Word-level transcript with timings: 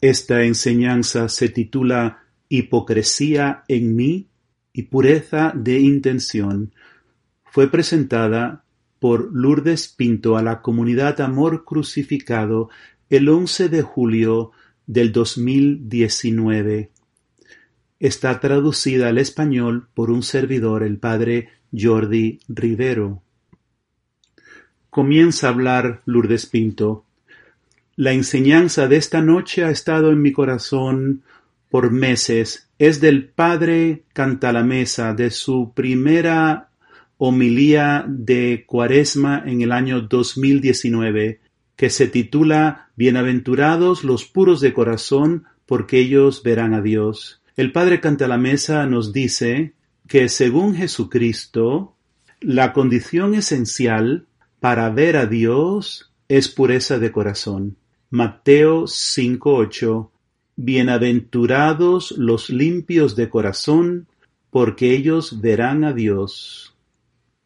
Esta 0.00 0.44
enseñanza 0.44 1.28
se 1.28 1.48
titula 1.48 2.22
Hipocresía 2.48 3.64
en 3.66 3.96
mí 3.96 4.28
y 4.72 4.84
pureza 4.84 5.52
de 5.56 5.80
intención. 5.80 6.72
Fue 7.44 7.68
presentada 7.68 8.64
por 9.00 9.30
Lourdes 9.32 9.88
Pinto 9.88 10.36
a 10.36 10.42
la 10.42 10.62
comunidad 10.62 11.20
Amor 11.20 11.64
Crucificado 11.64 12.70
el 13.10 13.28
11 13.28 13.68
de 13.68 13.82
julio 13.82 14.52
del 14.86 15.12
2019. 15.12 16.90
Está 17.98 18.38
traducida 18.38 19.08
al 19.08 19.18
español 19.18 19.88
por 19.94 20.10
un 20.10 20.22
servidor, 20.22 20.84
el 20.84 20.98
padre 20.98 21.48
Jordi 21.76 22.38
Rivero. 22.48 23.22
Comienza 24.90 25.48
a 25.48 25.50
hablar 25.50 26.02
Lourdes 26.06 26.46
Pinto. 26.46 27.04
La 27.98 28.12
enseñanza 28.12 28.86
de 28.86 28.94
esta 28.94 29.22
noche 29.22 29.64
ha 29.64 29.70
estado 29.70 30.12
en 30.12 30.22
mi 30.22 30.30
corazón 30.30 31.24
por 31.68 31.90
meses. 31.90 32.68
Es 32.78 33.00
del 33.00 33.28
padre 33.28 34.04
Cantalamesa, 34.12 35.14
de 35.14 35.32
su 35.32 35.72
primera 35.74 36.70
homilía 37.16 38.04
de 38.06 38.62
Cuaresma 38.68 39.42
en 39.44 39.62
el 39.62 39.72
año 39.72 40.00
2019, 40.02 41.40
que 41.74 41.90
se 41.90 42.06
titula 42.06 42.88
Bienaventurados 42.94 44.04
los 44.04 44.24
puros 44.24 44.60
de 44.60 44.72
corazón, 44.72 45.46
porque 45.66 45.98
ellos 45.98 46.44
verán 46.44 46.74
a 46.74 46.82
Dios. 46.82 47.42
El 47.56 47.72
padre 47.72 48.00
Cantalamesa 48.00 48.86
nos 48.86 49.12
dice 49.12 49.72
que 50.06 50.28
según 50.28 50.76
Jesucristo, 50.76 51.96
la 52.40 52.72
condición 52.72 53.34
esencial 53.34 54.28
para 54.60 54.88
ver 54.88 55.16
a 55.16 55.26
Dios 55.26 56.12
es 56.28 56.48
pureza 56.48 57.00
de 57.00 57.10
corazón. 57.10 57.76
Mateo 58.10 58.86
5:8 58.86 60.10
Bienaventurados 60.56 62.12
los 62.12 62.48
limpios 62.48 63.16
de 63.16 63.28
corazón, 63.28 64.08
porque 64.48 64.94
ellos 64.94 65.42
verán 65.42 65.84
a 65.84 65.92
Dios. 65.92 66.74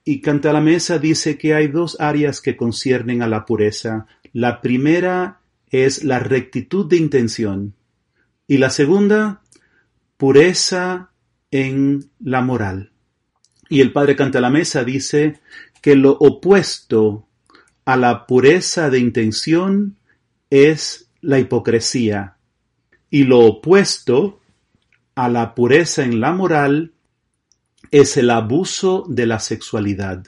Y 0.04 0.20
Cantalamesa 0.20 1.00
dice 1.00 1.36
que 1.36 1.54
hay 1.54 1.66
dos 1.66 2.00
áreas 2.00 2.40
que 2.40 2.56
conciernen 2.56 3.22
a 3.22 3.26
la 3.26 3.44
pureza. 3.44 4.06
La 4.32 4.60
primera 4.60 5.40
es 5.68 6.04
la 6.04 6.20
rectitud 6.20 6.86
de 6.86 6.96
intención 6.96 7.74
y 8.46 8.58
la 8.58 8.70
segunda, 8.70 9.42
pureza 10.16 11.10
en 11.50 12.08
la 12.20 12.40
moral. 12.40 12.92
Y 13.68 13.80
el 13.80 13.92
padre 13.92 14.14
Cantalamesa 14.14 14.84
dice 14.84 15.40
que 15.80 15.96
lo 15.96 16.12
opuesto 16.12 17.26
a 17.84 17.96
la 17.96 18.26
pureza 18.28 18.90
de 18.90 19.00
intención 19.00 19.96
es 20.52 21.08
la 21.22 21.38
hipocresía 21.38 22.36
y 23.08 23.24
lo 23.24 23.38
opuesto 23.38 24.40
a 25.14 25.30
la 25.30 25.54
pureza 25.54 26.04
en 26.04 26.20
la 26.20 26.32
moral 26.32 26.92
es 27.90 28.18
el 28.18 28.28
abuso 28.28 29.06
de 29.08 29.24
la 29.24 29.40
sexualidad. 29.40 30.26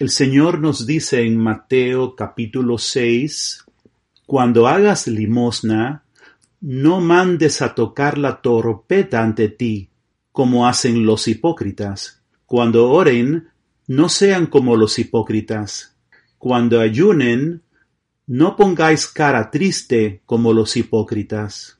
El 0.00 0.10
Señor 0.10 0.58
nos 0.58 0.84
dice 0.84 1.22
en 1.22 1.36
Mateo 1.36 2.16
capítulo 2.16 2.76
6, 2.76 3.66
cuando 4.26 4.66
hagas 4.66 5.06
limosna, 5.06 6.02
no 6.60 7.00
mandes 7.00 7.62
a 7.62 7.76
tocar 7.76 8.18
la 8.18 8.40
torpeta 8.40 9.22
ante 9.22 9.48
ti, 9.48 9.90
como 10.32 10.66
hacen 10.66 11.06
los 11.06 11.28
hipócritas. 11.28 12.20
Cuando 12.46 12.90
oren, 12.90 13.50
no 13.86 14.08
sean 14.08 14.46
como 14.46 14.74
los 14.74 14.98
hipócritas. 14.98 15.96
Cuando 16.36 16.80
ayunen, 16.80 17.62
no 18.28 18.56
pongáis 18.56 19.06
cara 19.06 19.50
triste 19.50 20.20
como 20.26 20.52
los 20.52 20.76
hipócritas. 20.76 21.78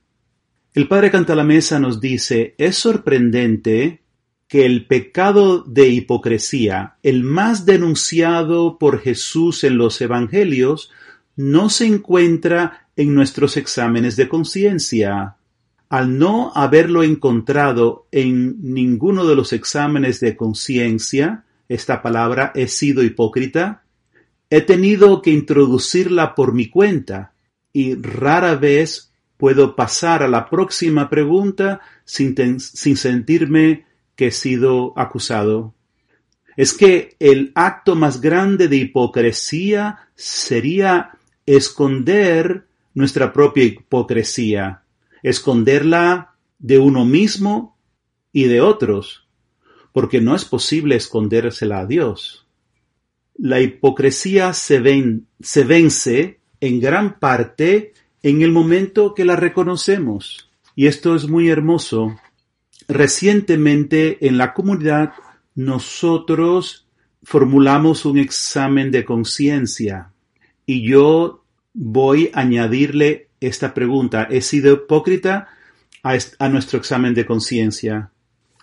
El 0.72 0.88
padre 0.88 1.10
Cantalamesa 1.10 1.78
nos 1.78 2.00
dice, 2.00 2.54
es 2.56 2.76
sorprendente 2.76 4.00
que 4.48 4.64
el 4.64 4.86
pecado 4.86 5.62
de 5.62 5.90
hipocresía, 5.90 6.96
el 7.02 7.22
más 7.22 7.66
denunciado 7.66 8.78
por 8.78 9.00
Jesús 9.00 9.62
en 9.62 9.76
los 9.76 10.00
Evangelios, 10.00 10.90
no 11.36 11.68
se 11.68 11.86
encuentra 11.86 12.88
en 12.96 13.14
nuestros 13.14 13.58
exámenes 13.58 14.16
de 14.16 14.28
conciencia. 14.30 15.36
Al 15.90 16.18
no 16.18 16.50
haberlo 16.54 17.02
encontrado 17.02 18.06
en 18.10 18.56
ninguno 18.72 19.26
de 19.26 19.36
los 19.36 19.52
exámenes 19.52 20.18
de 20.20 20.34
conciencia, 20.34 21.44
esta 21.68 22.00
palabra 22.00 22.52
he 22.54 22.68
sido 22.68 23.02
hipócrita, 23.02 23.82
He 24.50 24.62
tenido 24.62 25.20
que 25.20 25.30
introducirla 25.30 26.34
por 26.34 26.54
mi 26.54 26.68
cuenta 26.68 27.32
y 27.72 27.94
rara 27.94 28.54
vez 28.54 29.12
puedo 29.36 29.76
pasar 29.76 30.22
a 30.22 30.28
la 30.28 30.48
próxima 30.48 31.08
pregunta 31.08 31.80
sin, 32.04 32.34
sentirme 32.60 33.86
que 34.16 34.28
he 34.28 34.30
sido 34.32 34.92
acusado. 34.96 35.74
Es 36.56 36.72
que 36.72 37.14
el 37.20 37.52
acto 37.54 37.94
más 37.94 38.20
grande 38.20 38.66
de 38.68 38.76
hipocresía 38.76 40.08
sería 40.16 41.12
esconder 41.46 42.66
nuestra 42.94 43.32
propia 43.32 43.64
hipocresía, 43.64 44.82
esconderla 45.22 46.34
de 46.58 46.80
uno 46.80 47.04
mismo 47.04 47.76
y 48.32 48.44
de 48.44 48.60
otros, 48.60 49.28
porque 49.92 50.20
no 50.20 50.34
es 50.34 50.44
posible 50.44 50.96
escondérsela 50.96 51.80
a 51.80 51.86
Dios. 51.86 52.47
La 53.38 53.60
hipocresía 53.60 54.52
se, 54.52 54.80
vence 54.80 56.40
en 56.60 56.80
gran 56.80 57.20
parte 57.20 57.94
en 58.22 58.42
el 58.42 58.50
momento 58.50 59.14
que 59.14 59.24
la 59.24 59.36
reconocemos. 59.36 60.50
Y 60.74 60.88
esto 60.88 61.14
es 61.14 61.28
muy 61.28 61.48
hermoso. 61.48 62.18
Recientemente 62.88 64.26
en 64.26 64.38
la 64.38 64.54
comunidad 64.54 65.12
nosotros 65.54 66.88
formulamos 67.22 68.04
un 68.04 68.18
examen 68.18 68.90
de 68.90 69.04
conciencia 69.04 70.10
y 70.66 70.88
yo 70.88 71.44
voy 71.74 72.30
a 72.34 72.40
añadirle 72.40 73.28
esta 73.40 73.72
pregunta. 73.72 74.26
¿He 74.30 74.40
sido 74.40 74.74
hipócrita 74.74 75.48
a, 76.02 76.18
a 76.40 76.48
nuestro 76.48 76.78
examen 76.78 77.14
de 77.14 77.24
conciencia? 77.24 78.10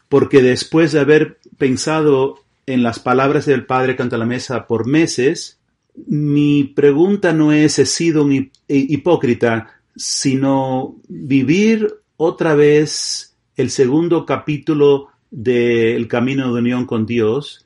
Porque 0.10 0.42
después 0.42 0.92
de 0.92 1.00
haber 1.00 1.40
pensado 1.58 2.45
en 2.66 2.84
las 2.84 3.00
palabras 3.00 3.46
del 3.46 3.66
padre 3.66 3.96
Cantalamesa 3.96 4.68
por 4.68 4.88
meses, 4.88 5.60
mi 6.08 6.64
pregunta 6.64 7.32
no 7.32 7.52
es 7.52 7.80
he 7.80 7.86
sido 7.86 8.24
un 8.24 8.52
hipócrita, 8.68 9.82
sino 9.96 10.96
vivir 11.08 11.88
otra 12.18 12.56
vez 12.56 13.36
el 13.56 13.70
segundo 13.70 14.26
capítulo 14.26 15.10
del 15.32 16.08
camino 16.08 16.54
de 16.54 16.60
unión 16.60 16.86
con 16.86 17.06
Dios. 17.06 17.66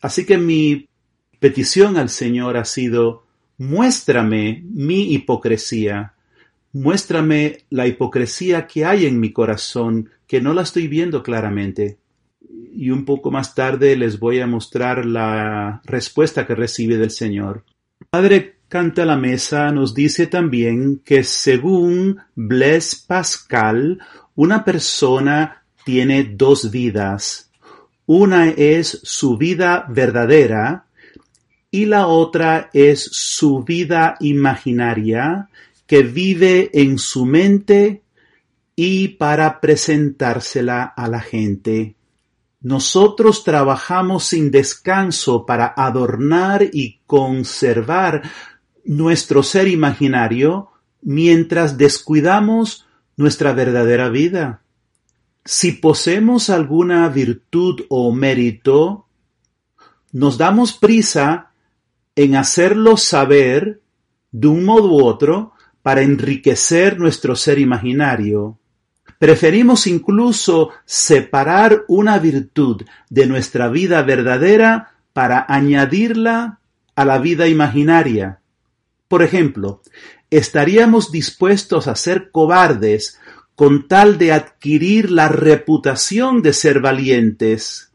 Así 0.00 0.26
que 0.26 0.38
mi 0.38 0.88
petición 1.38 1.96
al 1.96 2.08
Señor 2.08 2.56
ha 2.56 2.64
sido, 2.64 3.24
muéstrame 3.58 4.64
mi 4.68 5.12
hipocresía, 5.12 6.14
muéstrame 6.72 7.58
la 7.70 7.86
hipocresía 7.86 8.66
que 8.66 8.84
hay 8.84 9.06
en 9.06 9.20
mi 9.20 9.32
corazón, 9.32 10.10
que 10.26 10.40
no 10.40 10.54
la 10.54 10.62
estoy 10.62 10.88
viendo 10.88 11.22
claramente 11.22 11.98
y 12.74 12.90
un 12.90 13.04
poco 13.04 13.30
más 13.30 13.54
tarde 13.54 13.96
les 13.96 14.18
voy 14.18 14.40
a 14.40 14.46
mostrar 14.46 15.04
la 15.04 15.80
respuesta 15.84 16.46
que 16.46 16.54
recibe 16.54 16.96
del 16.96 17.10
Señor. 17.10 17.64
Padre 18.10 18.56
Canta 18.72 19.04
la 19.04 19.16
Mesa 19.16 19.70
nos 19.70 19.92
dice 19.92 20.26
también 20.26 21.02
que 21.04 21.24
según 21.24 22.18
Blaise 22.34 22.96
Pascal, 22.96 23.98
una 24.34 24.64
persona 24.64 25.62
tiene 25.84 26.24
dos 26.24 26.70
vidas. 26.70 27.50
Una 28.06 28.48
es 28.48 29.00
su 29.02 29.36
vida 29.36 29.84
verdadera 29.90 30.86
y 31.70 31.84
la 31.84 32.06
otra 32.06 32.70
es 32.72 33.02
su 33.02 33.62
vida 33.62 34.16
imaginaria 34.20 35.50
que 35.86 36.02
vive 36.02 36.70
en 36.72 36.96
su 36.98 37.26
mente 37.26 38.00
y 38.74 39.08
para 39.08 39.60
presentársela 39.60 40.84
a 40.96 41.08
la 41.08 41.20
gente. 41.20 41.94
Nosotros 42.62 43.42
trabajamos 43.42 44.24
sin 44.24 44.50
descanso 44.52 45.44
para 45.44 45.74
adornar 45.76 46.68
y 46.72 47.00
conservar 47.06 48.22
nuestro 48.84 49.42
ser 49.42 49.66
imaginario 49.66 50.70
mientras 51.00 51.76
descuidamos 51.76 52.86
nuestra 53.16 53.52
verdadera 53.52 54.08
vida. 54.08 54.62
Si 55.44 55.72
poseemos 55.72 56.50
alguna 56.50 57.08
virtud 57.08 57.80
o 57.88 58.12
mérito, 58.12 59.06
nos 60.12 60.38
damos 60.38 60.72
prisa 60.72 61.50
en 62.14 62.36
hacerlo 62.36 62.96
saber 62.96 63.80
de 64.30 64.46
un 64.46 64.64
modo 64.64 64.88
u 64.88 65.04
otro 65.04 65.52
para 65.82 66.02
enriquecer 66.02 66.98
nuestro 66.98 67.34
ser 67.34 67.58
imaginario. 67.58 68.58
Preferimos 69.22 69.86
incluso 69.86 70.70
separar 70.84 71.84
una 71.86 72.18
virtud 72.18 72.82
de 73.08 73.26
nuestra 73.26 73.68
vida 73.68 74.02
verdadera 74.02 74.94
para 75.12 75.46
añadirla 75.48 76.58
a 76.96 77.04
la 77.04 77.18
vida 77.18 77.46
imaginaria. 77.46 78.40
Por 79.06 79.22
ejemplo, 79.22 79.80
estaríamos 80.28 81.12
dispuestos 81.12 81.86
a 81.86 81.94
ser 81.94 82.32
cobardes 82.32 83.20
con 83.54 83.86
tal 83.86 84.18
de 84.18 84.32
adquirir 84.32 85.12
la 85.12 85.28
reputación 85.28 86.42
de 86.42 86.52
ser 86.52 86.80
valientes, 86.80 87.92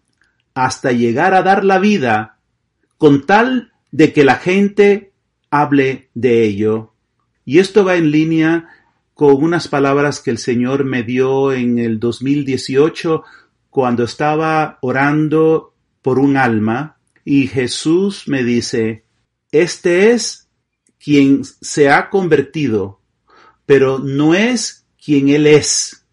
hasta 0.53 0.94
llegar 0.94 1.33
a 1.33 1.44
dar 1.44 1.65
la 1.65 1.77
vida, 1.77 2.38
con 2.97 3.25
tal 3.25 3.74
de 3.91 4.13
que 4.13 4.24
la 4.24 4.35
gente 4.35 5.12
hable 5.50 6.07
de 6.13 6.45
ello. 6.45 6.94
Y 7.44 7.59
esto 7.59 7.83
va 7.83 7.97
en 7.97 8.12
línea 8.12 8.69
con 9.18 9.44
unas 9.44 9.68
palabras 9.68 10.19
que 10.19 10.30
el 10.30 10.38
Señor 10.38 10.86
me 10.86 11.02
dio 11.02 11.52
en 11.52 11.80
el 11.80 12.00
2018 12.00 13.24
cuando 13.72 14.04
estaba 14.04 14.78
orando 14.81 15.74
por 16.04 16.19
un 16.19 16.38
alma 16.38 17.00
y 17.25 17.48
Jesús 17.48 18.28
me 18.28 18.44
dice, 18.44 19.06
este 19.52 20.12
es 20.12 20.50
quien 21.00 21.44
se 21.44 21.90
ha 21.90 22.12
convertido, 22.12 23.02
pero 23.66 23.98
no 23.98 24.36
es 24.36 24.86
quien 25.04 25.30
Él 25.30 25.48
es. 25.48 26.06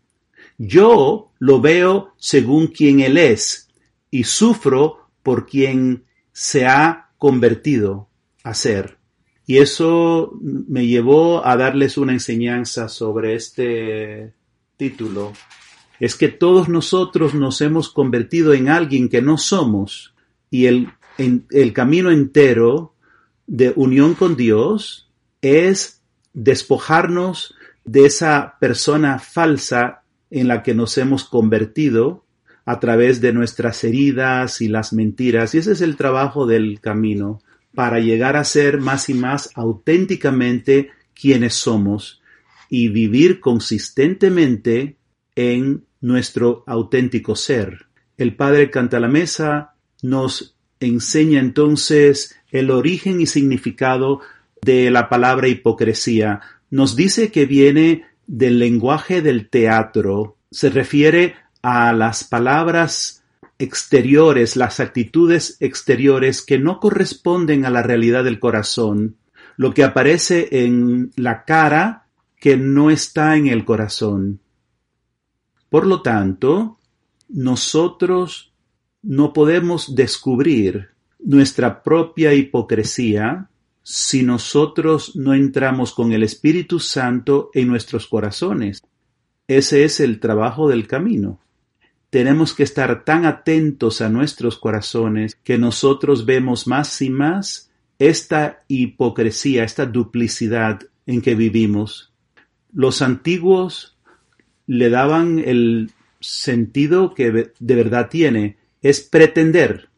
Yo 0.57 1.31
lo 1.39 1.61
veo 1.61 2.15
según 2.17 2.69
quien 2.69 3.01
Él 3.01 3.19
es 3.19 3.69
y 4.11 4.25
sufro 4.25 5.11
por 5.23 5.47
quien 5.47 6.05
se 6.33 6.65
ha 6.65 7.11
convertido 7.19 8.09
a 8.43 8.55
ser. 8.55 8.97
Y 9.47 9.59
eso 9.59 10.33
me 10.41 10.87
llevó 10.87 11.47
a 11.47 11.57
darles 11.57 11.99
una 11.99 12.13
enseñanza 12.13 12.89
sobre 12.89 13.35
este 13.35 14.33
título. 14.77 15.33
Es 16.01 16.15
que 16.15 16.29
todos 16.29 16.69
nosotros 16.69 17.35
nos 17.35 17.61
hemos 17.61 17.91
convertido 17.91 18.55
en 18.55 18.69
alguien 18.69 19.09
que 19.09 19.23
no 19.23 19.37
somos 19.37 20.15
y 20.51 20.67
el, 20.67 20.89
el 21.19 21.73
camino 21.73 22.11
entero 22.11 22.95
de 23.47 23.73
unión 23.77 24.15
con 24.15 24.37
Dios 24.37 25.11
es 25.43 26.03
despojarnos 26.33 27.55
de 27.85 28.07
esa 28.07 28.57
persona 28.59 29.19
falsa 29.19 30.03
en 30.31 30.49
la 30.49 30.63
que 30.63 30.75
nos 30.75 30.97
hemos 30.97 31.25
convertido 31.25 32.25
a 32.65 32.81
través 32.81 33.21
de 33.21 33.33
nuestras 33.33 33.85
heridas 33.85 34.63
y 34.63 34.69
las 34.69 34.93
mentiras. 34.93 35.55
Y 35.55 35.59
ese 35.59 35.73
es 35.73 35.83
el 35.83 35.97
trabajo 35.97 36.47
del 36.47 36.81
camino 36.81 37.41
para 37.75 37.99
llegar 37.99 38.37
a 38.37 38.45
ser 38.45 38.81
más 38.81 39.09
y 39.09 39.15
más 39.15 39.51
auténticamente 39.55 40.91
quienes 41.15 41.55
somos 41.55 42.23
y 42.69 42.89
vivir 42.89 43.41
consistentemente 43.41 44.97
en 45.35 45.85
nuestro 46.01 46.65
auténtico 46.67 47.37
ser. 47.37 47.87
El 48.17 48.37
Padre 48.37 48.71
Cantalamesa 48.71 49.75
nos 50.03 50.57
enseña 50.81 51.41
entonces 51.41 52.37
el 52.51 52.71
origen 52.71 53.21
y 53.21 53.27
significado 53.27 54.21
de 54.63 54.91
la 54.91 55.09
palabra 55.09 55.49
hipocresía. 55.49 56.41
Nos 56.71 56.95
dice 56.95 57.33
que 57.33 57.47
viene 57.47 58.05
del 58.27 58.59
lenguaje 58.59 59.23
del 59.23 59.49
teatro. 59.49 60.37
Se 60.51 60.71
refiere 60.71 61.35
a 61.63 61.93
las 61.93 62.25
palabras 62.25 63.24
exteriores, 63.59 64.57
las 64.57 64.81
actitudes 64.81 65.57
exteriores 65.61 66.43
que 66.43 66.59
no 66.59 66.81
corresponden 66.81 67.65
a 67.65 67.71
la 67.71 67.83
realidad 67.83 68.25
del 68.25 68.41
corazón, 68.41 69.17
lo 69.57 69.73
que 69.73 69.85
aparece 69.85 70.49
en 70.65 71.13
la 71.17 71.45
cara 71.45 72.07
que 72.39 72.57
no 72.57 72.91
está 72.91 73.37
en 73.37 73.47
el 73.47 73.65
corazón. 73.65 74.41
Por 75.69 75.87
lo 75.87 76.03
tanto, 76.03 76.79
nosotros 77.29 78.53
no 79.03 79.33
podemos 79.33 79.95
descubrir 79.95 80.91
nuestra 81.19 81.83
propia 81.83 82.35
hipocresía 82.35 83.49
si 83.83 84.23
nosotros 84.23 85.15
no 85.15 85.35
entramos 85.35 85.93
con 85.93 86.13
el 86.13 86.23
Espíritu 86.23 86.81
Santo 86.81 87.51
en 87.55 87.69
nuestros 87.69 88.07
corazones. 88.07 88.83
Ese 89.47 89.85
es 89.85 90.01
el 90.01 90.21
trabajo 90.21 90.69
del 90.69 90.87
camino 90.87 91.41
tenemos 92.15 92.55
que 92.55 92.63
estar 92.63 93.05
tan 93.05 93.27
atentos 93.27 94.01
a 94.01 94.09
nuestros 94.09 94.57
corazones 94.57 95.37
que 95.43 95.59
nosotros 95.59 96.25
vemos 96.25 96.69
más 96.69 97.03
y 97.03 97.11
más 97.11 97.73
esta 97.99 98.63
hipocresía, 98.69 99.65
esta 99.65 99.85
duplicidad 99.85 100.79
en 101.07 101.21
que 101.21 101.35
vivimos. 101.35 102.13
Los 102.73 103.03
antiguos 103.03 103.97
le 104.69 104.91
daban 104.91 105.41
el 105.41 105.91
sentido 106.21 107.15
que 107.15 107.51
de 107.59 107.75
verdad 107.75 108.09
tiene, 108.09 108.59
es 108.81 109.01
pretender. 109.01 109.89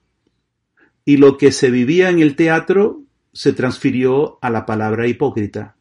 Y 1.05 1.19
lo 1.19 1.37
que 1.37 1.53
se 1.53 1.71
vivía 1.71 2.09
en 2.09 2.21
el 2.21 2.35
teatro 2.35 3.03
se 3.35 3.53
transfirió 3.53 4.39
a 4.41 4.49
la 4.49 4.65
palabra 4.65 5.07
hipócrita. 5.07 5.77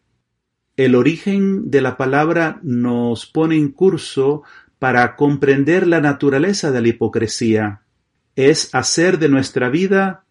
El 0.76 0.96
origen 0.96 1.72
de 1.72 1.80
la 1.80 1.96
palabra 1.96 2.60
nos 2.62 3.26
pone 3.26 3.56
en 3.56 3.72
curso 3.72 4.44
para 4.80 5.16
comprender 5.16 5.88
la 5.88 6.02
naturaleza 6.02 6.72
de 6.72 6.82
la 6.82 6.88
hipocresía. 6.90 7.82
Es 8.36 8.74
hacer 8.74 9.20
de 9.20 9.30
nuestra 9.30 9.70
vida 9.70 10.26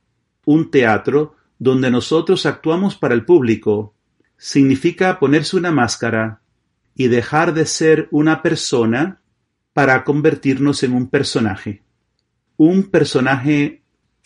un 0.44 0.70
teatro 0.70 1.36
donde 1.58 1.90
nosotros 1.90 2.46
actuamos 2.46 2.96
para 2.96 3.14
el 3.14 3.24
público. 3.24 3.94
Significa 4.36 5.18
ponerse 5.18 5.56
una 5.56 5.70
máscara 5.70 6.40
y 6.94 7.08
dejar 7.08 7.54
de 7.54 7.66
ser 7.66 8.08
una 8.10 8.42
persona 8.42 9.20
para 9.72 10.04
convertirnos 10.04 10.82
en 10.82 10.92
un 10.92 11.08
personaje. 11.08 11.82
Un 12.56 12.84
personaje 12.84 13.82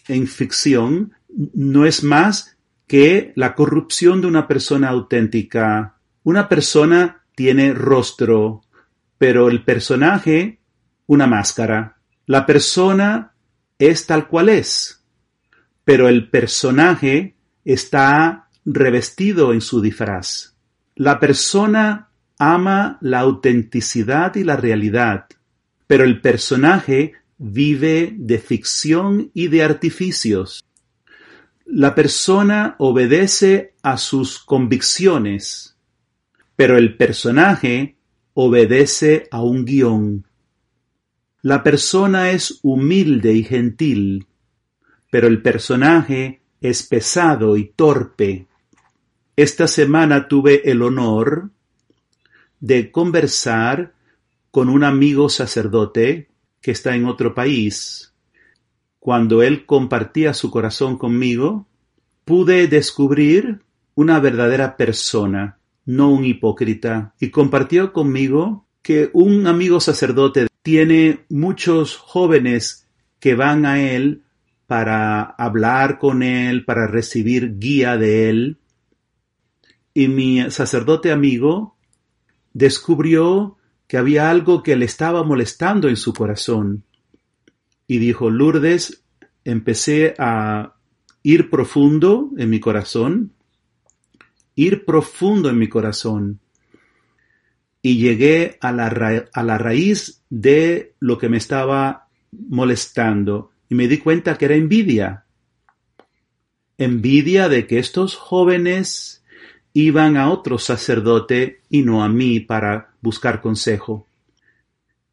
en 0.08 0.26
ficción 0.26 1.12
no 1.28 1.86
es 1.86 2.02
más 2.02 2.56
que 2.86 3.32
la 3.36 3.54
corrupción 3.54 4.20
de 4.20 4.26
una 4.26 4.48
persona 4.48 4.88
auténtica. 4.88 5.96
Una 6.24 6.48
persona 6.48 7.24
tiene 7.34 7.72
rostro, 7.72 8.62
pero 9.18 9.48
el 9.48 9.64
personaje 9.64 10.58
una 11.08 11.26
máscara. 11.26 11.96
La 12.26 12.46
persona 12.46 13.34
es 13.78 14.06
tal 14.06 14.28
cual 14.28 14.48
es, 14.48 15.04
pero 15.84 16.08
el 16.08 16.30
personaje 16.30 17.36
está 17.64 18.48
revestido 18.64 19.52
en 19.52 19.60
su 19.60 19.80
disfraz. 19.80 20.54
La 20.94 21.18
persona 21.18 22.10
ama 22.38 22.98
la 23.00 23.20
autenticidad 23.20 24.36
y 24.36 24.44
la 24.44 24.56
realidad, 24.56 25.26
pero 25.86 26.04
el 26.04 26.20
personaje 26.20 27.14
vive 27.38 28.14
de 28.16 28.38
ficción 28.38 29.30
y 29.32 29.48
de 29.48 29.62
artificios. 29.62 30.62
La 31.64 31.94
persona 31.94 32.76
obedece 32.78 33.74
a 33.82 33.96
sus 33.96 34.38
convicciones, 34.38 35.76
pero 36.56 36.76
el 36.76 36.96
personaje 36.96 37.97
obedece 38.40 39.26
a 39.32 39.42
un 39.42 39.64
guion. 39.64 40.24
La 41.42 41.64
persona 41.64 42.30
es 42.30 42.60
humilde 42.62 43.32
y 43.32 43.42
gentil, 43.42 44.28
pero 45.10 45.26
el 45.26 45.42
personaje 45.42 46.40
es 46.60 46.84
pesado 46.84 47.56
y 47.56 47.64
torpe. 47.64 48.46
Esta 49.34 49.66
semana 49.66 50.28
tuve 50.28 50.70
el 50.70 50.82
honor 50.82 51.50
de 52.60 52.92
conversar 52.92 53.94
con 54.52 54.68
un 54.68 54.84
amigo 54.84 55.28
sacerdote 55.28 56.28
que 56.60 56.70
está 56.70 56.94
en 56.94 57.06
otro 57.06 57.34
país. 57.34 58.14
Cuando 59.00 59.42
él 59.42 59.66
compartía 59.66 60.32
su 60.32 60.52
corazón 60.52 60.96
conmigo, 60.96 61.66
pude 62.24 62.68
descubrir 62.68 63.62
una 63.96 64.20
verdadera 64.20 64.76
persona 64.76 65.57
no 65.88 66.10
un 66.10 66.26
hipócrita, 66.26 67.14
y 67.18 67.30
compartió 67.30 67.94
conmigo 67.94 68.66
que 68.82 69.08
un 69.14 69.46
amigo 69.46 69.80
sacerdote 69.80 70.46
tiene 70.60 71.24
muchos 71.30 71.96
jóvenes 71.96 72.86
que 73.20 73.34
van 73.34 73.64
a 73.64 73.80
él 73.80 74.22
para 74.66 75.22
hablar 75.22 75.98
con 75.98 76.22
él, 76.22 76.66
para 76.66 76.86
recibir 76.88 77.58
guía 77.58 77.96
de 77.96 78.28
él. 78.28 78.58
Y 79.94 80.08
mi 80.08 80.50
sacerdote 80.50 81.10
amigo 81.10 81.78
descubrió 82.52 83.56
que 83.86 83.96
había 83.96 84.28
algo 84.28 84.62
que 84.62 84.76
le 84.76 84.84
estaba 84.84 85.24
molestando 85.24 85.88
en 85.88 85.96
su 85.96 86.12
corazón. 86.12 86.84
Y 87.86 87.96
dijo, 87.96 88.28
Lourdes, 88.28 89.04
empecé 89.42 90.14
a 90.18 90.74
ir 91.22 91.48
profundo 91.48 92.28
en 92.36 92.50
mi 92.50 92.60
corazón 92.60 93.32
ir 94.58 94.84
profundo 94.84 95.48
en 95.50 95.56
mi 95.56 95.68
corazón 95.68 96.40
y 97.80 97.98
llegué 97.98 98.58
a 98.60 98.72
la, 98.72 98.88
raíz 98.90 100.24
de 100.30 100.94
lo 100.98 101.16
que 101.16 101.28
me 101.28 101.36
estaba 101.36 102.08
molestando 102.32 103.52
y 103.68 103.76
me 103.76 103.86
di 103.86 103.98
cuenta 103.98 104.36
que 104.36 104.46
era 104.46 104.56
envidia. 104.56 105.26
Envidia 106.76 107.48
de 107.48 107.68
que 107.68 107.78
estos 107.78 108.16
jóvenes 108.16 109.22
iban 109.74 110.16
a 110.16 110.28
otro 110.28 110.58
sacerdote 110.58 111.60
y 111.70 111.82
no 111.82 112.02
a 112.02 112.08
mí 112.08 112.40
para 112.40 112.94
buscar 113.00 113.40
consejo. 113.40 114.08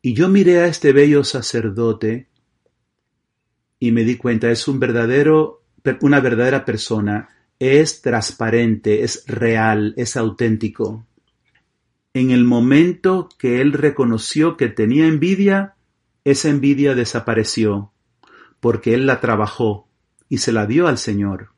Y 0.02 0.16
yo 0.16 0.28
miré 0.28 0.62
a 0.62 0.66
este 0.66 0.92
bello 0.92 1.24
sacerdote 1.24 2.30
y 3.80 3.92
me 3.92 4.04
di 4.06 4.18
cuenta, 4.18 4.50
es 4.50 4.68
un 4.68 4.80
verdadero, 4.80 5.62
una 6.02 6.20
verdadera 6.20 6.66
persona 6.66 7.30
es 7.60 8.02
transparente, 8.02 9.04
es 9.04 9.24
real, 9.28 9.94
es 9.98 10.18
auténtico. 10.18 11.06
En 12.14 12.32
el 12.32 12.44
momento 12.44 13.30
que 13.38 13.62
él 13.62 13.74
reconoció 13.74 14.58
que 14.58 14.70
tenía 14.70 15.08
envidia, 15.08 15.76
esa 16.24 16.50
envidia 16.50 16.96
desapareció, 16.96 17.92
porque 18.60 18.94
él 18.94 19.06
la 19.06 19.20
trabajó 19.20 19.88
y 20.30 20.40
se 20.40 20.52
la 20.52 20.66
dio 20.66 20.88
al 20.88 20.98
Señor. 20.98 21.50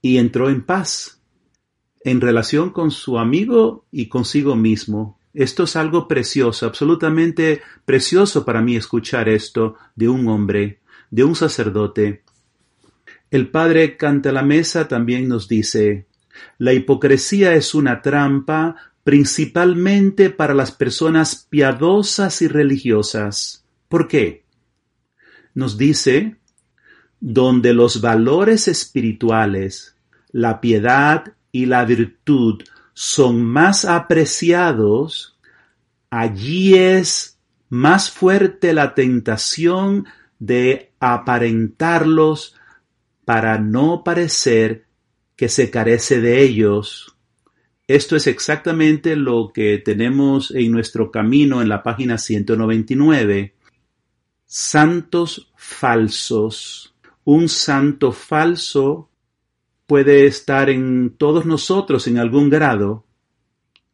Y 0.00 0.18
entró 0.18 0.48
en 0.48 0.64
paz 0.64 1.20
en 2.00 2.20
relación 2.20 2.70
con 2.70 2.90
su 2.90 3.18
amigo 3.18 3.86
y 3.90 4.08
consigo 4.08 4.56
mismo. 4.56 5.18
Esto 5.34 5.64
es 5.64 5.76
algo 5.76 6.08
precioso, 6.08 6.66
absolutamente 6.66 7.60
precioso 7.84 8.44
para 8.44 8.62
mí 8.62 8.76
escuchar 8.76 9.28
esto 9.28 9.76
de 9.94 10.08
un 10.08 10.26
hombre, 10.28 10.80
de 11.10 11.24
un 11.24 11.34
sacerdote. 11.34 12.24
El 13.30 13.48
padre 13.50 13.96
Cantalamesa 13.96 14.88
también 14.88 15.28
nos 15.28 15.48
dice, 15.48 16.06
la 16.56 16.72
hipocresía 16.72 17.54
es 17.54 17.74
una 17.74 18.00
trampa 18.00 18.76
principalmente 19.04 20.30
para 20.30 20.54
las 20.54 20.70
personas 20.70 21.46
piadosas 21.48 22.42
y 22.42 22.48
religiosas. 22.48 23.64
¿Por 23.88 24.08
qué? 24.08 24.44
Nos 25.54 25.76
dice, 25.76 26.36
donde 27.20 27.72
los 27.72 28.00
valores 28.00 28.68
espirituales, 28.68 29.96
la 30.30 30.60
piedad 30.60 31.32
y 31.52 31.66
la 31.66 31.84
virtud 31.84 32.62
son 32.94 33.44
más 33.44 33.84
apreciados, 33.84 35.38
allí 36.10 36.74
es 36.74 37.38
más 37.68 38.10
fuerte 38.10 38.72
la 38.72 38.94
tentación 38.94 40.06
de 40.38 40.92
aparentarlos 41.00 42.57
para 43.28 43.58
no 43.58 44.04
parecer 44.04 44.86
que 45.36 45.50
se 45.50 45.70
carece 45.70 46.18
de 46.18 46.40
ellos. 46.40 47.14
Esto 47.86 48.16
es 48.16 48.26
exactamente 48.26 49.16
lo 49.16 49.50
que 49.52 49.76
tenemos 49.76 50.50
en 50.50 50.72
nuestro 50.72 51.10
camino 51.10 51.60
en 51.60 51.68
la 51.68 51.82
página 51.82 52.16
199. 52.16 53.54
Santos 54.46 55.52
falsos. 55.56 56.94
Un 57.24 57.50
santo 57.50 58.12
falso 58.12 59.10
puede 59.86 60.24
estar 60.24 60.70
en 60.70 61.14
todos 61.18 61.44
nosotros 61.44 62.06
en 62.06 62.16
algún 62.16 62.48
grado. 62.48 63.04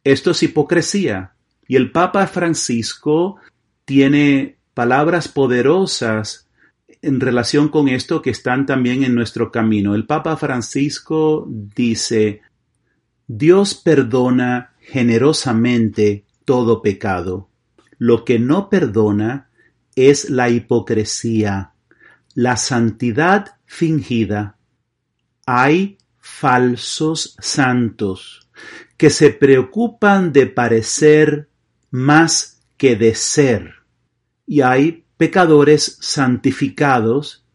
Esto 0.05 0.31
es 0.31 0.43
hipocresía. 0.43 1.33
Y 1.67 1.75
el 1.75 1.91
Papa 1.91 2.25
Francisco 2.27 3.35
tiene 3.83 4.59
palabras 4.73 5.27
poderosas 5.27 6.44
en 7.05 7.19
relación 7.19 7.69
con 7.69 7.87
esto 7.87 8.21
que 8.21 8.31
están 8.31 8.65
también 8.65 9.03
en 9.03 9.13
nuestro 9.13 9.51
camino. 9.51 9.93
El 9.93 10.07
Papa 10.07 10.37
Francisco 10.37 11.47
dice, 11.47 12.41
Dios 13.27 13.75
perdona 13.75 14.73
generosamente 14.79 16.25
todo 16.45 16.81
pecado. 16.81 17.49
Lo 17.99 18.25
que 18.25 18.39
no 18.39 18.69
perdona 18.69 19.49
es 19.95 20.31
la 20.31 20.49
hipocresía, 20.49 21.73
la 22.33 22.57
santidad 22.57 23.57
fingida. 23.65 24.57
Hay 25.45 25.99
falsos 26.19 27.35
santos 27.39 28.49
que 28.97 29.11
se 29.11 29.29
preocupan 29.29 30.33
de 30.33 30.47
parecer 30.47 31.49
más 31.91 32.63
que 32.77 32.95
de 32.95 33.13
ser. 33.13 33.75
Y 34.47 34.61
hay 34.61 35.04
pecadores 35.17 35.97
santificados 36.01 37.45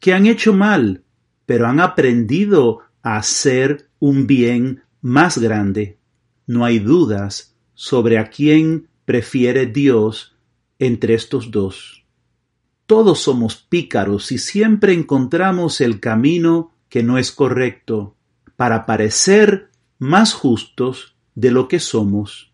que 0.00 0.12
han 0.12 0.26
hecho 0.26 0.52
mal, 0.52 1.04
pero 1.46 1.66
han 1.66 1.80
aprendido 1.80 2.80
a 3.02 3.16
hacer 3.16 3.88
un 3.98 4.26
bien 4.26 4.82
más 5.00 5.38
grande. 5.38 5.98
No 6.46 6.64
hay 6.64 6.78
dudas 6.78 7.56
sobre 7.74 8.18
a 8.18 8.30
quién 8.30 8.88
prefiere 9.04 9.66
Dios 9.66 10.36
entre 10.78 11.14
estos 11.14 11.50
dos. 11.50 12.04
Todos 12.86 13.20
somos 13.20 13.56
pícaros 13.56 14.30
y 14.32 14.38
siempre 14.38 14.92
encontramos 14.92 15.80
el 15.80 16.00
camino 16.00 16.72
que 16.88 17.02
no 17.02 17.18
es 17.18 17.32
correcto 17.32 18.16
para 18.56 18.86
parecer 18.86 19.70
más 19.98 20.34
justos 20.34 21.16
de 21.34 21.50
lo 21.50 21.68
que 21.68 21.80
somos. 21.80 22.52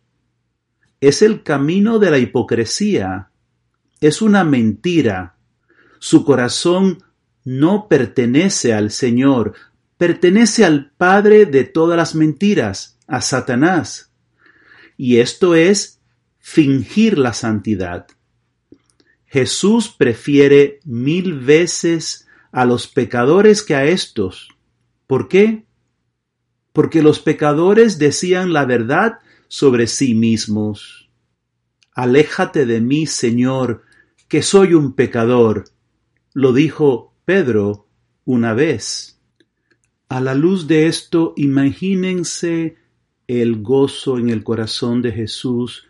Es 1.00 1.23
el 1.23 1.42
camino 1.42 1.99
de 1.99 2.11
la 2.11 2.18
hipocresía. 2.18 3.30
Es 4.02 4.21
una 4.21 4.42
mentira. 4.42 5.37
Su 6.00 6.25
corazón 6.25 7.04
no 7.44 7.87
pertenece 7.87 8.75
al 8.75 8.90
Señor, 8.90 9.54
pertenece 9.97 10.64
al 10.64 10.90
padre 10.90 11.47
de 11.47 11.62
todas 11.62 11.97
las 11.97 12.16
mentiras, 12.16 12.99
a 13.06 13.21
Satanás. 13.21 14.11
Y 14.97 15.18
esto 15.18 15.54
es 15.54 16.00
fingir 16.40 17.16
la 17.16 17.32
santidad. 17.32 18.09
Jesús 19.25 19.88
prefiere 19.88 20.80
mil 20.82 21.38
veces 21.38 22.26
a 22.50 22.64
los 22.64 22.88
pecadores 22.88 23.62
que 23.62 23.76
a 23.76 23.85
estos. 23.85 24.49
¿Por 25.06 25.28
qué? 25.28 25.64
Porque 26.73 27.02
los 27.02 27.21
pecadores 27.21 28.00
decían 28.00 28.52
la 28.52 28.64
verdad 28.64 29.21
sobre 29.47 29.87
sí 29.87 30.16
mismos. 30.16 31.09
Aléjate 31.94 32.66
de 32.66 32.80
mí, 32.80 33.06
Señor, 33.06 33.85
que 34.33 34.41
soy 34.41 34.73
un 34.73 34.95
pecador. 34.95 35.65
Lo 36.33 36.55
dijo 36.55 37.12
Pedro 37.27 37.87
una 38.25 38.55
vez. 38.55 39.21
A 40.09 40.23
la 40.23 40.35
luz 40.35 40.67
de 40.67 40.87
esto, 40.87 41.35
imagínense 41.37 42.79
el 43.27 43.61
gozo 43.61 44.17
en 44.17 44.31
el 44.31 44.43
corazón 44.43 45.03
de 45.03 45.12
Jesús 45.12 45.87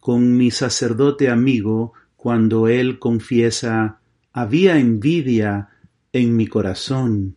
con 0.00 0.36
mi 0.36 0.50
sacerdote 0.50 1.30
amigo 1.30 1.92
cuando 2.16 2.66
él 2.66 2.98
confiesa 2.98 4.00
había 4.32 4.76
envidia 4.76 5.68
en 6.12 6.34
mi 6.34 6.48
corazón. 6.48 7.36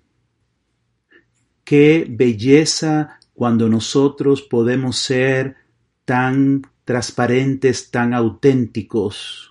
Qué 1.64 2.08
belleza 2.10 3.20
cuando 3.36 3.70
nosotros 3.70 4.42
podemos 4.42 4.98
ser 4.98 5.56
tan 6.04 6.64
transparentes, 6.84 7.92
tan 7.92 8.16
auténticos. 8.16 9.47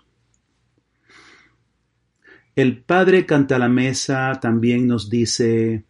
El 2.56 2.78
padre 2.78 3.26
Cantalamesa 3.26 4.40
también 4.40 4.86
nos 4.86 5.10
dice, 5.10 5.84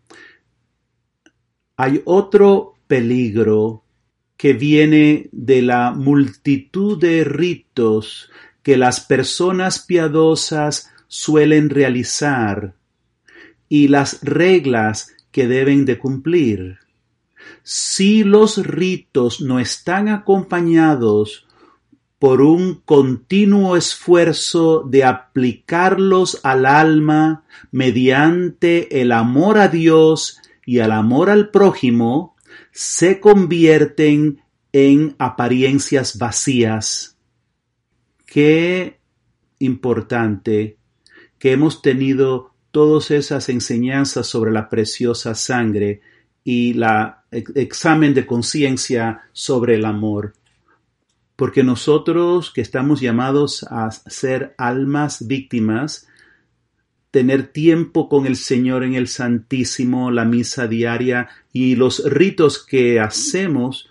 hay 1.76 2.02
otro 2.04 2.74
peligro 2.88 3.84
que 4.36 4.52
viene 4.52 5.28
de 5.30 5.62
la 5.62 5.92
multitud 5.92 6.98
de 6.98 7.22
ritos 7.22 8.30
que 8.64 8.76
las 8.76 8.98
personas 8.98 9.78
piadosas 9.78 10.90
suelen 11.06 11.70
realizar 11.70 12.74
y 13.68 13.86
las 13.86 14.20
reglas 14.22 15.14
que 15.30 15.46
deben 15.46 15.84
de 15.84 15.98
cumplir. 15.98 16.78
Si 17.62 18.24
los 18.24 18.66
ritos 18.66 19.40
no 19.40 19.60
están 19.60 20.08
acompañados 20.08 21.45
por 22.18 22.40
un 22.40 22.80
continuo 22.84 23.76
esfuerzo 23.76 24.82
de 24.88 25.04
aplicarlos 25.04 26.40
al 26.42 26.64
alma 26.64 27.44
mediante 27.70 29.02
el 29.02 29.12
amor 29.12 29.58
a 29.58 29.68
Dios 29.68 30.40
y 30.64 30.78
al 30.78 30.92
amor 30.92 31.28
al 31.28 31.50
prójimo 31.50 32.34
se 32.72 33.20
convierten 33.20 34.42
en 34.72 35.14
apariencias 35.18 36.18
vacías. 36.18 37.16
Qué 38.24 38.98
importante 39.58 40.76
que 41.38 41.52
hemos 41.52 41.82
tenido 41.82 42.52
todas 42.70 43.10
esas 43.10 43.48
enseñanzas 43.48 44.26
sobre 44.26 44.52
la 44.52 44.68
preciosa 44.68 45.34
sangre 45.34 46.00
y 46.44 46.74
la 46.74 47.24
examen 47.30 48.14
de 48.14 48.26
conciencia 48.26 49.22
sobre 49.32 49.76
el 49.76 49.84
amor. 49.84 50.34
Porque 51.36 51.62
nosotros 51.62 52.50
que 52.50 52.62
estamos 52.62 53.00
llamados 53.00 53.64
a 53.70 53.90
ser 53.90 54.54
almas 54.56 55.26
víctimas, 55.26 56.08
tener 57.10 57.48
tiempo 57.48 58.08
con 58.08 58.26
el 58.26 58.36
Señor 58.36 58.84
en 58.84 58.94
el 58.94 59.08
Santísimo, 59.08 60.10
la 60.10 60.24
misa 60.24 60.66
diaria 60.66 61.28
y 61.52 61.76
los 61.76 62.04
ritos 62.04 62.64
que 62.64 63.00
hacemos, 63.00 63.90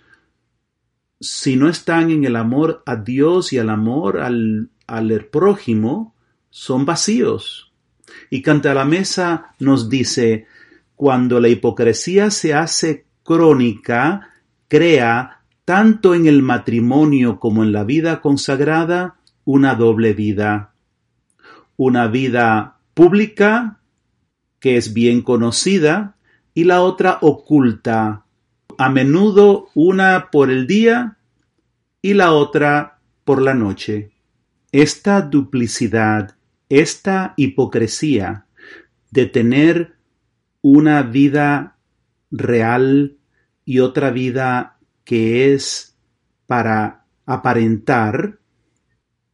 si 1.20 1.56
no 1.56 1.68
están 1.68 2.10
en 2.10 2.24
el 2.24 2.36
amor 2.36 2.82
a 2.86 2.96
Dios 2.96 3.52
y 3.52 3.58
al 3.58 3.70
amor 3.70 4.18
al, 4.18 4.68
al 4.86 5.24
prójimo, 5.26 6.14
son 6.50 6.84
vacíos. 6.84 7.72
Y 8.30 8.42
Canta 8.42 8.74
la 8.74 8.84
Mesa 8.84 9.54
nos 9.58 9.88
dice, 9.88 10.46
cuando 10.94 11.40
la 11.40 11.48
hipocresía 11.48 12.30
se 12.30 12.54
hace 12.54 13.06
crónica, 13.22 14.34
crea, 14.68 15.35
tanto 15.66 16.14
en 16.14 16.26
el 16.26 16.42
matrimonio 16.42 17.40
como 17.40 17.64
en 17.64 17.72
la 17.72 17.82
vida 17.82 18.20
consagrada, 18.20 19.16
una 19.44 19.74
doble 19.74 20.14
vida. 20.14 20.72
Una 21.76 22.06
vida 22.06 22.78
pública, 22.94 23.80
que 24.60 24.76
es 24.76 24.94
bien 24.94 25.22
conocida, 25.22 26.14
y 26.54 26.64
la 26.64 26.82
otra 26.82 27.18
oculta, 27.20 28.24
a 28.78 28.90
menudo 28.90 29.66
una 29.74 30.30
por 30.30 30.52
el 30.52 30.68
día 30.68 31.16
y 32.00 32.14
la 32.14 32.32
otra 32.32 33.00
por 33.24 33.42
la 33.42 33.54
noche. 33.54 34.12
Esta 34.70 35.20
duplicidad, 35.20 36.36
esta 36.68 37.34
hipocresía 37.36 38.46
de 39.10 39.26
tener 39.26 39.96
una 40.62 41.02
vida 41.02 41.76
real 42.30 43.16
y 43.64 43.80
otra 43.80 44.10
vida 44.10 44.75
que 45.06 45.54
es 45.54 45.96
para 46.46 47.06
aparentar, 47.24 48.38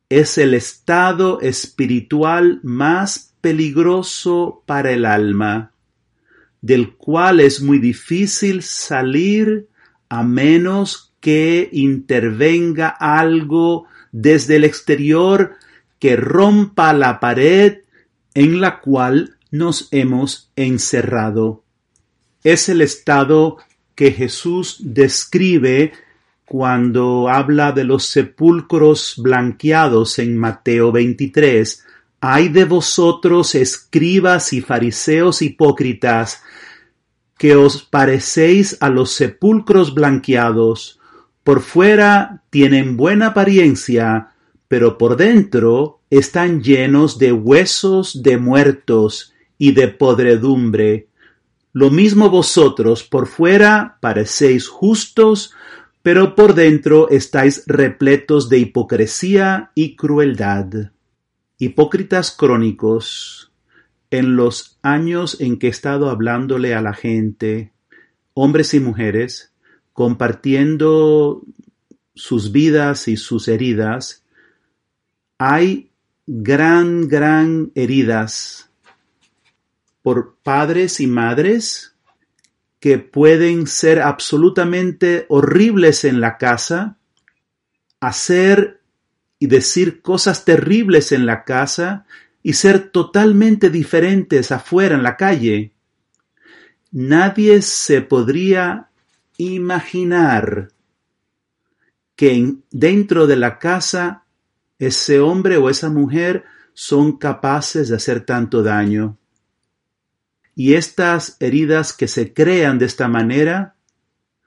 es 0.09 0.39
el 0.39 0.55
estado 0.55 1.41
espiritual 1.41 2.61
más 2.63 3.35
peligroso 3.41 4.63
para 4.67 4.93
el 4.93 5.07
alma, 5.07 5.73
del 6.61 6.95
cual 6.95 7.41
es 7.41 7.63
muy 7.63 7.79
difícil 7.79 8.63
salir 8.63 9.69
a 10.09 10.23
menos 10.23 11.15
que 11.21 11.71
intervenga 11.73 12.89
algo 12.89 13.87
desde 14.13 14.57
el 14.57 14.65
exterior 14.65 15.57
que 15.99 16.17
rompa 16.17 16.93
la 16.93 17.19
pared 17.19 17.79
en 18.35 18.61
la 18.61 18.81
cual 18.81 19.39
nos 19.51 19.89
hemos 19.91 20.51
encerrado. 20.55 21.65
Es 22.45 22.69
el 22.69 22.83
estado 22.83 23.59
que 24.03 24.11
Jesús 24.11 24.79
describe 24.81 25.93
cuando 26.45 27.29
habla 27.29 27.71
de 27.71 27.85
los 27.85 28.05
sepulcros 28.07 29.15
blanqueados 29.17 30.19
en 30.19 30.37
Mateo 30.37 30.91
23. 30.91 31.85
Hay 32.21 32.49
de 32.49 32.65
vosotros, 32.65 33.55
escribas 33.55 34.53
y 34.55 34.61
fariseos 34.61 35.41
hipócritas, 35.41 36.43
que 37.39 37.55
os 37.55 37.85
parecéis 37.85 38.77
a 38.81 38.89
los 38.89 39.13
sepulcros 39.13 39.95
blanqueados. 39.95 40.99
Por 41.45 41.61
fuera 41.61 42.43
tienen 42.51 42.97
buena 42.97 43.29
apariencia, 43.29 44.31
pero 44.67 44.99
por 44.99 45.17
dentro 45.17 46.01
están 46.11 46.61
llenos 46.61 47.21
de 47.21 47.31
huesos 47.33 48.21
de 48.21 48.37
muertos 48.37 49.33
y 49.59 49.71
de 49.71 49.87
podredumbre. 49.87 51.07
Lo 51.73 51.91
mismo 51.91 52.29
vosotros 52.29 53.03
por 53.03 53.27
fuera 53.27 53.99
parecéis 54.01 54.69
justos, 54.69 55.55
pero 56.03 56.35
por 56.35 56.55
dentro 56.55 57.09
estáis 57.09 57.65
repletos 57.67 58.49
de 58.49 58.59
hipocresía 58.59 59.71
y 59.75 59.97
crueldad. 59.97 60.91
Hipócritas 61.59 62.31
crónicos, 62.31 63.53
en 64.11 64.37
los 64.37 64.79
años 64.83 65.41
en 65.41 65.59
que 65.59 65.69
he 65.69 65.71
estado 65.71 66.11
hablándole 66.11 66.75
a 66.75 66.83
la 66.83 66.93
gente, 66.93 67.73
hombres 68.35 68.75
y 68.75 68.81
mujeres, 68.81 69.53
compartiendo 69.95 71.43
sus 72.15 72.53
vidas 72.53 73.09
y 73.09 73.17
sus 73.17 73.49
heridas, 73.49 74.25
hay 75.39 75.91
gran, 76.27 77.09
gran 77.09 77.73
heridas 77.75 78.69
por 80.03 80.37
padres 80.43 81.01
y 81.01 81.07
madres 81.07 81.95
que 82.81 82.99
pueden 82.99 83.69
ser 83.69 84.01
absolutamente 84.01 85.27
horribles 85.29 86.05
en 86.05 86.21
la 86.21 86.37
casa, 86.37 86.99
hacer 88.01 88.81
y 89.39 89.47
decir 89.47 90.03
cosas 90.03 90.45
terribles 90.45 91.13
en 91.13 91.25
la 91.25 91.45
casa 91.45 92.07
y 92.43 92.55
ser 92.55 92.91
totalmente 92.91 93.71
diferentes 93.71 94.51
afuera 94.51 94.97
en 94.97 95.05
la 95.05 95.17
calle. 95.17 95.73
Nadie 96.91 97.63
se 97.63 98.03
podría 98.03 98.91
imaginar 99.37 100.73
que 102.17 102.55
dentro 102.71 103.27
de 103.27 103.37
la 103.37 103.59
casa 103.59 104.25
ese 104.79 105.21
hombre 105.21 105.57
o 105.57 105.71
esa 105.71 105.89
mujer 105.89 106.45
son 106.75 107.17
capaces 107.17 107.89
de 107.89 107.97
hacer 107.97 108.25
tanto 108.25 108.63
daño. 108.63 109.19
Y 110.55 110.75
estas 110.75 111.37
heridas 111.41 111.93
que 111.93 112.09
se 112.09 112.35
crean 112.35 112.79
de 112.79 112.87
esta 112.87 113.09
manera 113.09 113.77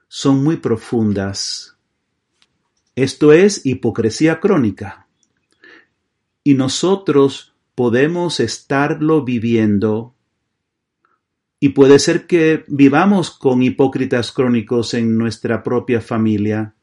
son 0.08 0.42
muy 0.44 0.56
profundas. 0.56 1.76
Esto 2.94 3.32
es 3.32 3.66
hipocresía 3.66 4.40
crónica. 4.40 5.08
Y 6.44 6.54
nosotros 6.54 7.54
podemos 7.74 8.40
estarlo 8.40 9.24
viviendo. 9.24 10.14
Y 11.58 11.70
puede 11.70 11.98
ser 11.98 12.26
que 12.26 12.64
vivamos 12.68 13.30
con 13.30 13.62
hipócritas 13.62 14.30
crónicos 14.30 14.94
en 14.94 15.18
nuestra 15.18 15.62
propia 15.62 16.00
familia. 16.00 16.74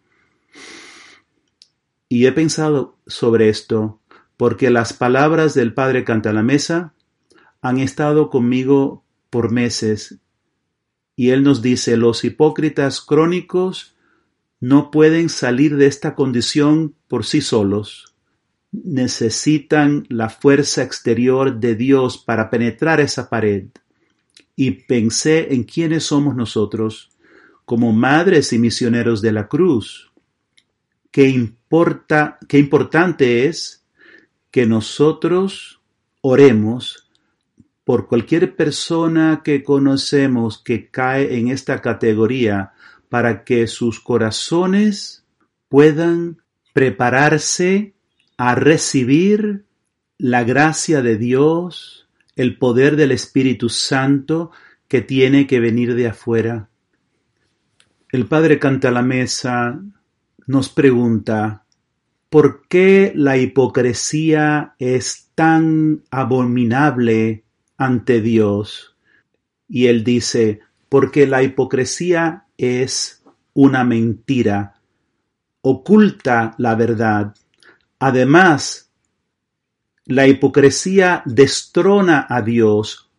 Y 2.10 2.26
he 2.26 2.32
pensado 2.32 2.98
sobre 3.08 3.50
esto 3.50 4.00
porque 4.38 4.70
las 4.70 4.94
palabras 4.94 5.54
del 5.54 5.74
Padre 5.74 6.04
Cantalamesa 6.04 6.94
han 7.62 7.80
estado 7.80 8.30
conmigo 8.30 9.03
por 9.34 9.52
meses. 9.52 10.20
Y 11.16 11.32
él 11.32 11.42
nos 11.42 11.64
dice, 11.64 11.98
los 11.98 12.24
hipócritas 12.24 13.02
crónicos 13.02 13.96
no 14.60 14.92
pueden 14.92 15.28
salir 15.28 15.76
de 15.76 15.88
esta 15.88 16.14
condición 16.14 16.94
por 17.08 17.26
sí 17.26 17.42
solos. 17.42 18.14
Necesitan 18.72 20.06
la 20.08 20.30
fuerza 20.30 20.84
exterior 20.84 21.60
de 21.60 21.74
Dios 21.74 22.20
para 22.20 22.52
penetrar 22.52 23.02
esa 23.02 23.28
pared. 23.28 23.70
Y 24.56 24.70
pensé 24.86 25.52
en 25.52 25.64
quiénes 25.64 26.04
somos 26.04 26.36
nosotros, 26.36 27.10
como 27.66 27.92
madres 27.92 28.54
y 28.54 28.60
misioneros 28.60 29.24
de 29.24 29.32
la 29.32 29.48
cruz. 29.48 30.12
Qué 31.10 31.28
importa, 31.28 32.38
qué 32.48 32.60
importante 32.60 33.48
es 33.48 33.84
que 34.52 34.68
nosotros 34.68 35.82
oremos 36.22 37.03
por 37.84 38.08
cualquier 38.08 38.56
persona 38.56 39.42
que 39.44 39.64
conocemos 39.64 40.58
que 40.58 40.90
cae 40.90 41.38
en 41.38 41.50
esta 41.50 41.82
categoría 41.82 42.74
para 43.10 43.44
que 43.44 43.68
sus 43.68 44.00
corazones 44.00 45.26
puedan 45.68 46.42
prepararse 46.74 47.94
a 48.38 48.56
recibir 48.56 49.66
la 50.18 50.44
gracia 50.44 51.02
de 51.02 51.18
Dios, 51.18 52.08
el 52.36 52.58
poder 52.58 52.96
del 52.96 53.12
Espíritu 53.12 53.70
Santo 53.70 54.52
que 54.88 55.02
tiene 55.02 55.46
que 55.48 55.60
venir 55.60 55.96
de 55.96 56.08
afuera. 56.08 56.70
El 58.12 58.28
Padre 58.28 58.60
canta 58.60 58.92
la 58.92 59.02
mesa, 59.02 59.82
nos 60.48 60.70
pregunta, 60.70 61.66
¿por 62.30 62.68
qué 62.68 63.12
la 63.16 63.38
hipocresía 63.38 64.76
es 64.80 65.32
tan 65.36 66.04
abominable 66.12 67.43
ante 67.84 68.22
Dios. 68.22 68.96
Y 69.68 69.88
él 69.88 70.04
dice, 70.04 70.62
porque 70.90 71.28
la 71.28 71.44
hipocresía 71.44 72.46
es 72.58 73.24
una 73.54 73.84
mentira, 73.84 74.80
oculta 75.62 76.56
la 76.58 76.76
verdad. 76.76 77.34
Además, 78.00 78.92
la 80.06 80.28
hipocresía 80.28 81.24
destrona 81.26 82.26
a 82.30 82.42
Dios, 82.42 83.10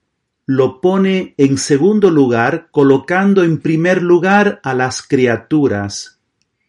lo 0.47 0.81
pone 0.81 1.35
en 1.39 1.57
segundo 1.57 2.11
lugar, 2.11 2.69
colocando 2.71 3.43
en 3.43 3.61
primer 3.61 4.03
lugar 4.03 4.61
a 4.63 4.75
las 4.75 5.03
criaturas, 5.03 6.21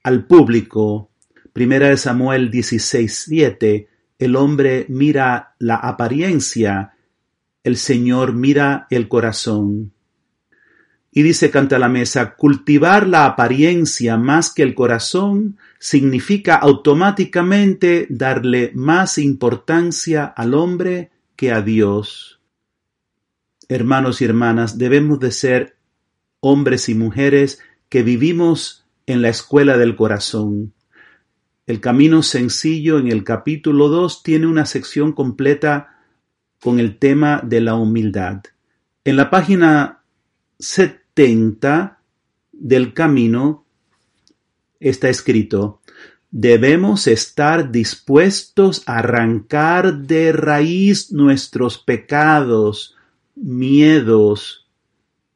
al 0.03 0.25
público. 0.25 1.11
Primera 1.51 1.89
de 1.89 1.97
Samuel 1.97 2.49
16:7, 2.49 3.87
el 4.17 4.35
hombre 4.35 4.85
mira 4.87 5.55
la 5.59 5.75
apariencia 5.75 6.94
el 7.65 7.77
Señor 7.77 8.33
mira 8.33 8.85
el 8.91 9.07
corazón. 9.07 9.91
Y 11.11 11.23
dice 11.23 11.49
Canta 11.49 11.79
la 11.79 11.89
Mesa, 11.89 12.35
cultivar 12.35 13.07
la 13.07 13.25
apariencia 13.25 14.17
más 14.17 14.53
que 14.53 14.61
el 14.61 14.75
corazón 14.75 15.57
significa 15.79 16.57
automáticamente 16.57 18.05
darle 18.07 18.71
más 18.75 19.17
importancia 19.17 20.25
al 20.25 20.53
hombre 20.53 21.09
que 21.35 21.51
a 21.51 21.63
Dios. 21.63 22.39
Hermanos 23.67 24.21
y 24.21 24.25
hermanas, 24.25 24.77
debemos 24.77 25.19
de 25.19 25.31
ser 25.31 25.75
hombres 26.41 26.87
y 26.87 26.93
mujeres 26.93 27.59
que 27.89 28.03
vivimos 28.03 28.85
en 29.07 29.23
la 29.23 29.29
escuela 29.29 29.75
del 29.77 29.95
corazón. 29.95 30.73
El 31.65 31.79
camino 31.79 32.21
sencillo 32.21 32.99
en 32.99 33.07
el 33.07 33.23
capítulo 33.23 33.89
2 33.89 34.21
tiene 34.21 34.45
una 34.45 34.67
sección 34.67 35.13
completa 35.13 35.94
con 36.61 36.79
el 36.79 36.97
tema 36.97 37.41
de 37.43 37.61
la 37.61 37.75
humildad. 37.75 38.41
En 39.03 39.17
la 39.17 39.29
página 39.29 40.01
70 40.59 41.99
del 42.51 42.93
camino 42.93 43.65
está 44.79 45.09
escrito, 45.09 45.81
debemos 46.31 47.07
estar 47.07 47.71
dispuestos 47.71 48.83
a 48.87 48.97
arrancar 48.99 49.99
de 49.99 50.31
raíz 50.31 51.11
nuestros 51.11 51.77
pecados, 51.77 52.95
miedos 53.35 54.67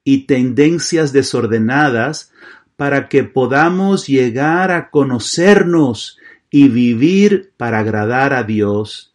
y 0.03 0.25
tendencias 0.25 1.13
desordenadas 1.13 2.31
para 2.75 3.09
que 3.09 3.23
podamos 3.23 4.07
llegar 4.07 4.71
a 4.71 4.89
conocernos 4.89 6.17
y 6.49 6.69
vivir 6.69 7.51
para 7.57 7.79
agradar 7.79 8.33
a 8.33 8.43
Dios. 8.43 9.08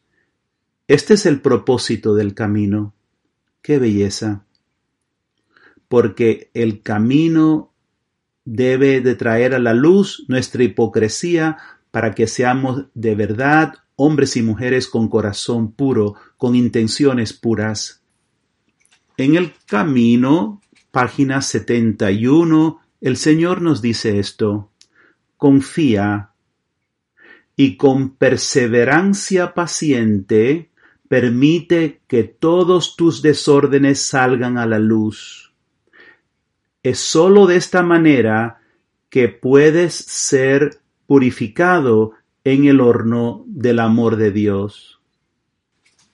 Este 0.86 1.14
es 1.14 1.24
el 1.24 1.40
propósito 1.40 2.14
del 2.14 2.34
camino. 2.34 2.92
¡Qué 3.62 3.78
belleza! 3.78 4.44
Porque 5.88 6.50
el 6.52 6.82
camino 6.82 7.72
debe 8.44 9.00
de 9.00 9.14
traer 9.14 9.54
a 9.54 9.58
la 9.58 9.72
luz 9.72 10.26
nuestra 10.28 10.62
hipocresía 10.62 11.56
para 11.90 12.14
que 12.14 12.26
seamos 12.26 12.84
de 12.92 13.14
verdad 13.14 13.76
hombres 13.96 14.36
y 14.36 14.42
mujeres 14.42 14.86
con 14.86 15.08
corazón 15.08 15.72
puro, 15.72 16.16
con 16.36 16.54
intenciones 16.54 17.32
puras. 17.32 18.02
En 19.16 19.36
el 19.36 19.54
camino, 19.64 20.60
página 20.90 21.40
71, 21.40 22.80
el 23.00 23.16
Señor 23.16 23.62
nos 23.62 23.80
dice 23.80 24.18
esto, 24.18 24.70
confía 25.38 26.32
y 27.56 27.78
con 27.78 28.16
perseverancia 28.16 29.54
paciente 29.54 30.70
permite 31.14 32.00
que 32.08 32.24
todos 32.24 32.96
tus 32.96 33.22
desórdenes 33.22 34.02
salgan 34.02 34.58
a 34.58 34.66
la 34.66 34.80
luz. 34.80 35.52
Es 36.82 36.98
sólo 36.98 37.46
de 37.46 37.54
esta 37.54 37.84
manera 37.84 38.58
que 39.10 39.28
puedes 39.28 39.94
ser 39.94 40.80
purificado 41.06 42.14
en 42.42 42.64
el 42.64 42.80
horno 42.80 43.44
del 43.46 43.78
amor 43.78 44.16
de 44.16 44.32
Dios. 44.32 45.00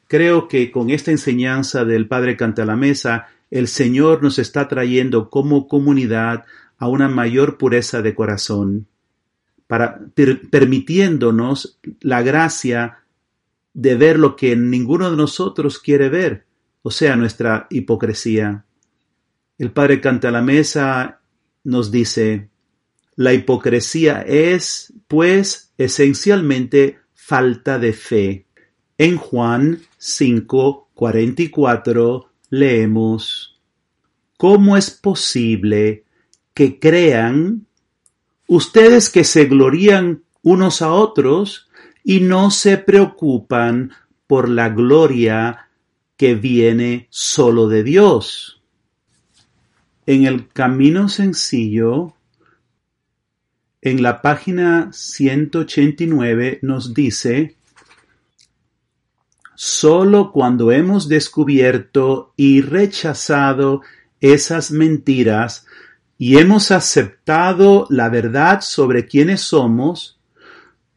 Creo 0.06 0.48
que 0.48 0.70
con 0.70 0.90
esta 0.90 1.10
enseñanza 1.10 1.86
del 1.86 2.06
Padre 2.06 2.36
Cantalamesa, 2.36 3.28
el 3.50 3.68
Señor 3.68 4.22
nos 4.22 4.38
está 4.38 4.68
trayendo 4.68 5.30
como 5.30 5.66
comunidad 5.66 6.44
a 6.76 6.88
una 6.88 7.08
mayor 7.08 7.56
pureza 7.56 8.02
de 8.02 8.14
corazón, 8.14 8.86
para 9.66 9.98
permitiéndonos 10.50 11.80
la 12.02 12.20
gracia 12.20 12.99
de 13.72 13.94
ver 13.94 14.18
lo 14.18 14.36
que 14.36 14.56
ninguno 14.56 15.10
de 15.10 15.16
nosotros 15.16 15.78
quiere 15.78 16.08
ver, 16.08 16.46
o 16.82 16.90
sea, 16.90 17.16
nuestra 17.16 17.66
hipocresía. 17.70 18.64
El 19.58 19.72
Padre 19.72 20.00
Cantalamesa 20.00 21.20
nos 21.64 21.90
dice, 21.90 22.48
la 23.16 23.32
hipocresía 23.32 24.22
es, 24.22 24.92
pues, 25.06 25.72
esencialmente 25.76 26.98
falta 27.12 27.78
de 27.78 27.92
fe. 27.92 28.46
En 28.96 29.16
Juan 29.16 29.82
5, 29.98 30.90
44 30.94 32.30
leemos, 32.50 33.50
¿Cómo 34.40 34.78
es 34.78 34.90
posible 34.90 36.04
que 36.54 36.78
crean 36.78 37.66
ustedes 38.46 39.10
que 39.10 39.22
se 39.22 39.44
glorían 39.44 40.24
unos 40.40 40.80
a 40.80 40.92
otros 40.92 41.68
y 42.04 42.20
no 42.20 42.50
se 42.50 42.78
preocupan 42.78 43.92
por 44.26 44.48
la 44.48 44.68
gloria 44.68 45.68
que 46.16 46.34
viene 46.34 47.06
solo 47.10 47.68
de 47.68 47.82
Dios? 47.82 48.62
En 50.06 50.26
el 50.26 50.48
camino 50.48 51.08
sencillo 51.08 52.14
en 53.82 54.02
la 54.02 54.20
página 54.20 54.90
189 54.92 56.58
nos 56.60 56.92
dice, 56.92 57.56
solo 59.54 60.32
cuando 60.32 60.70
hemos 60.70 61.08
descubierto 61.08 62.34
y 62.36 62.60
rechazado 62.60 63.80
esas 64.20 64.70
mentiras 64.70 65.64
y 66.18 66.36
hemos 66.36 66.70
aceptado 66.70 67.86
la 67.88 68.10
verdad 68.10 68.60
sobre 68.60 69.06
quiénes 69.06 69.40
somos, 69.40 70.19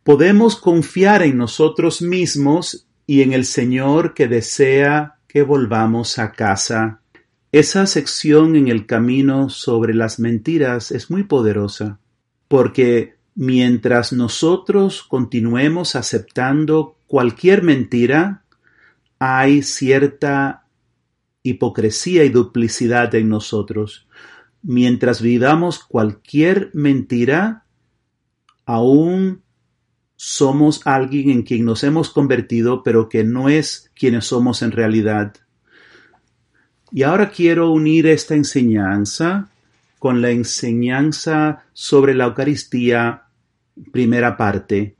podemos 0.04 0.56
confiar 0.56 1.24
en 1.24 1.38
nosotros 1.38 2.02
mismos 2.02 2.88
y 3.08 3.22
en 3.22 3.34
el 3.34 3.46
Señor 3.46 4.13
que 4.13 4.28
desea 4.28 5.16
que 5.28 5.44
volvamos 5.44 6.20
a 6.20 6.32
casa. 6.32 7.02
Esa 7.52 7.86
sección 7.86 8.56
en 8.56 8.68
el 8.68 8.86
camino 8.86 9.50
sobre 9.50 9.94
las 9.94 10.20
mentiras 10.20 10.92
es 10.92 11.12
muy 11.12 11.24
poderosa 11.24 12.00
porque 12.48 13.16
mientras 13.36 14.13
nosotros 14.13 15.04
continuemos 15.04 15.96
aceptando 15.96 16.98
cualquier 17.08 17.63
mentira, 17.63 18.44
hay 19.20 19.62
cierta 19.62 20.66
hipocresía 21.44 22.24
y 22.24 22.30
duplicidad 22.30 23.13
en 23.16 23.30
nosotros. 23.30 24.08
Mientras 24.62 25.22
vivamos 25.22 25.84
cualquier 25.84 26.72
mentira, 26.74 27.66
aún 28.66 29.43
somos 30.15 30.82
alguien 30.86 31.30
en 31.30 31.43
quien 31.43 31.65
nos 31.65 31.84
hemos 31.84 32.10
convertido, 32.10 32.84
pero 32.84 33.10
que 33.10 33.23
no 33.23 33.49
es 33.49 33.91
quienes 33.95 34.26
somos 34.26 34.62
en 34.62 34.71
realidad. 34.71 35.34
Y 36.91 37.04
ahora 37.04 37.32
quiero 37.32 37.71
unir 37.71 38.06
esta 38.08 38.36
enseñanza 38.36 39.49
con 39.97 40.21
la 40.21 40.32
enseñanza 40.32 41.63
sobre 41.73 42.13
la 42.13 42.26
Eucaristía, 42.26 43.23
primera 43.91 44.38
parte. 44.38 44.95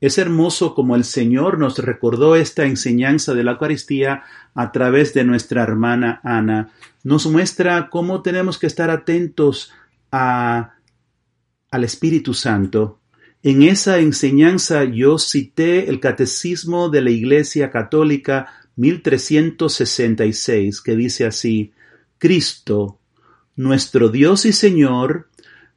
Es 0.00 0.18
hermoso 0.18 0.74
como 0.74 0.94
el 0.94 1.04
Señor 1.04 1.58
nos 1.58 1.78
recordó 1.78 2.36
esta 2.36 2.64
enseñanza 2.64 3.34
de 3.34 3.44
la 3.44 3.52
Eucaristía 3.52 4.24
a 4.54 4.72
través 4.72 5.14
de 5.14 5.24
nuestra 5.24 5.62
hermana 5.62 6.20
Ana. 6.22 6.70
Nos 7.02 7.26
muestra 7.26 7.88
cómo 7.88 8.20
tenemos 8.20 8.58
que 8.58 8.66
estar 8.66 8.90
atentos 8.90 9.72
a, 10.12 10.74
al 11.70 11.84
Espíritu 11.84 12.34
Santo. 12.34 13.00
En 13.46 13.62
esa 13.62 14.00
enseñanza 14.00 14.82
yo 14.82 15.20
cité 15.20 15.88
el 15.88 16.00
Catecismo 16.00 16.88
de 16.88 17.00
la 17.00 17.10
Iglesia 17.10 17.70
Católica 17.70 18.48
1366, 18.74 20.80
que 20.80 20.96
dice 20.96 21.26
así, 21.26 21.70
Cristo, 22.18 22.98
nuestro 23.54 24.08
Dios 24.08 24.46
y 24.46 24.52
Señor, 24.52 25.28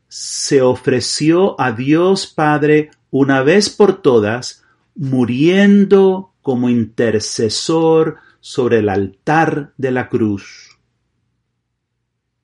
se 0.08 0.64
ofreció 0.64 1.62
a 1.62 1.74
Dios 1.74 2.26
Padre 2.26 2.90
una 3.12 3.44
vez 3.44 3.70
por 3.70 4.02
todas, 4.02 4.64
muriendo 4.96 6.34
como 6.42 6.70
intercesor 6.70 8.16
sobre 8.40 8.80
el 8.80 8.90
altar 8.90 9.74
de 9.78 9.92
la 9.92 10.10
cruz. 10.10 10.80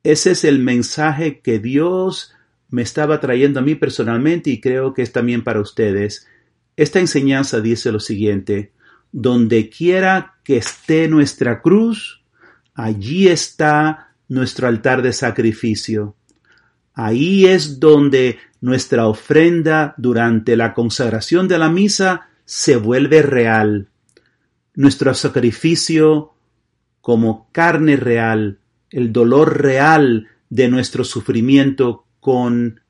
Ese 0.04 0.34
es 0.34 0.44
el 0.44 0.60
mensaje 0.60 1.40
que 1.40 1.58
Dios 1.58 2.35
me 2.76 2.82
estaba 2.82 3.22
trayendo 3.22 3.62
a 3.62 3.64
mí 3.64 3.76
personalmente 3.76 4.50
y 4.50 4.60
creo 4.60 4.94
que 4.94 5.02
es 5.02 5.14
también 5.14 5.46
para 5.46 5.62
ustedes. 5.62 6.28
Esta 6.76 7.00
enseñanza 7.00 7.62
dice 7.62 7.90
lo 7.90 8.02
siguiente, 8.02 8.74
donde 9.14 9.70
quiera 9.70 10.36
que 10.44 10.58
esté 10.58 11.08
nuestra 11.08 11.62
cruz, 11.62 12.22
allí 12.74 13.30
está 13.30 14.10
nuestro 14.28 14.68
altar 14.68 15.02
de 15.04 15.14
sacrificio. 15.14 16.18
Ahí 16.94 17.46
es 17.46 17.80
donde 17.80 18.40
nuestra 18.60 19.08
ofrenda 19.08 19.94
durante 19.96 20.58
la 20.58 20.74
consagración 20.74 21.48
de 21.48 21.58
la 21.58 21.70
misa 21.70 22.28
se 22.44 22.76
vuelve 22.76 23.22
real. 23.22 23.88
Nuestro 24.74 25.14
sacrificio 25.14 26.34
como 27.00 27.48
carne 27.54 27.96
real, 27.96 28.60
el 28.90 29.14
dolor 29.14 29.62
real 29.62 30.28
de 30.50 30.68
nuestro 30.68 31.06
sufrimiento 31.06 32.05
con 32.26 32.82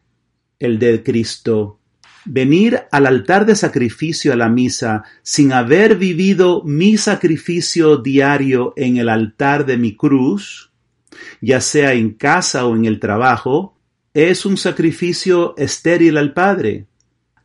el 0.59 0.79
de 0.79 1.03
Cristo. 1.03 1.81
Venir 2.23 2.83
al 2.89 3.05
altar 3.05 3.45
de 3.45 3.57
sacrificio 3.57 4.31
a 4.31 4.37
la 4.37 4.47
misa 4.47 5.03
sin 5.23 5.51
haber 5.51 5.97
vivido 5.97 6.63
mi 6.63 6.95
sacrificio 6.95 7.97
diario 7.97 8.71
en 8.77 8.95
el 8.95 9.09
altar 9.09 9.65
de 9.65 9.77
mi 9.77 9.93
cruz, 9.93 10.71
ya 11.41 11.59
sea 11.59 11.91
en 11.91 12.11
casa 12.11 12.65
o 12.65 12.77
en 12.77 12.85
el 12.85 13.01
trabajo, 13.01 13.77
es 14.13 14.45
un 14.45 14.55
sacrificio 14.55 15.53
estéril 15.57 16.15
al 16.15 16.31
Padre. 16.31 16.85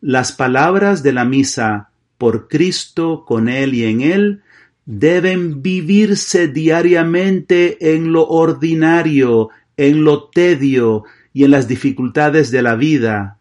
Las 0.00 0.30
palabras 0.30 1.02
de 1.02 1.12
la 1.12 1.24
misa 1.24 1.90
por 2.18 2.46
Cristo, 2.46 3.24
con 3.26 3.48
Él 3.48 3.74
y 3.74 3.82
en 3.82 4.00
Él, 4.02 4.42
deben 4.84 5.60
vivirse 5.60 6.46
diariamente 6.46 7.94
en 7.96 8.12
lo 8.12 8.28
ordinario, 8.28 9.48
en 9.76 10.04
lo 10.04 10.28
tedio 10.28 11.02
y 11.32 11.44
en 11.44 11.50
las 11.50 11.68
dificultades 11.68 12.50
de 12.50 12.62
la 12.62 12.74
vida, 12.74 13.38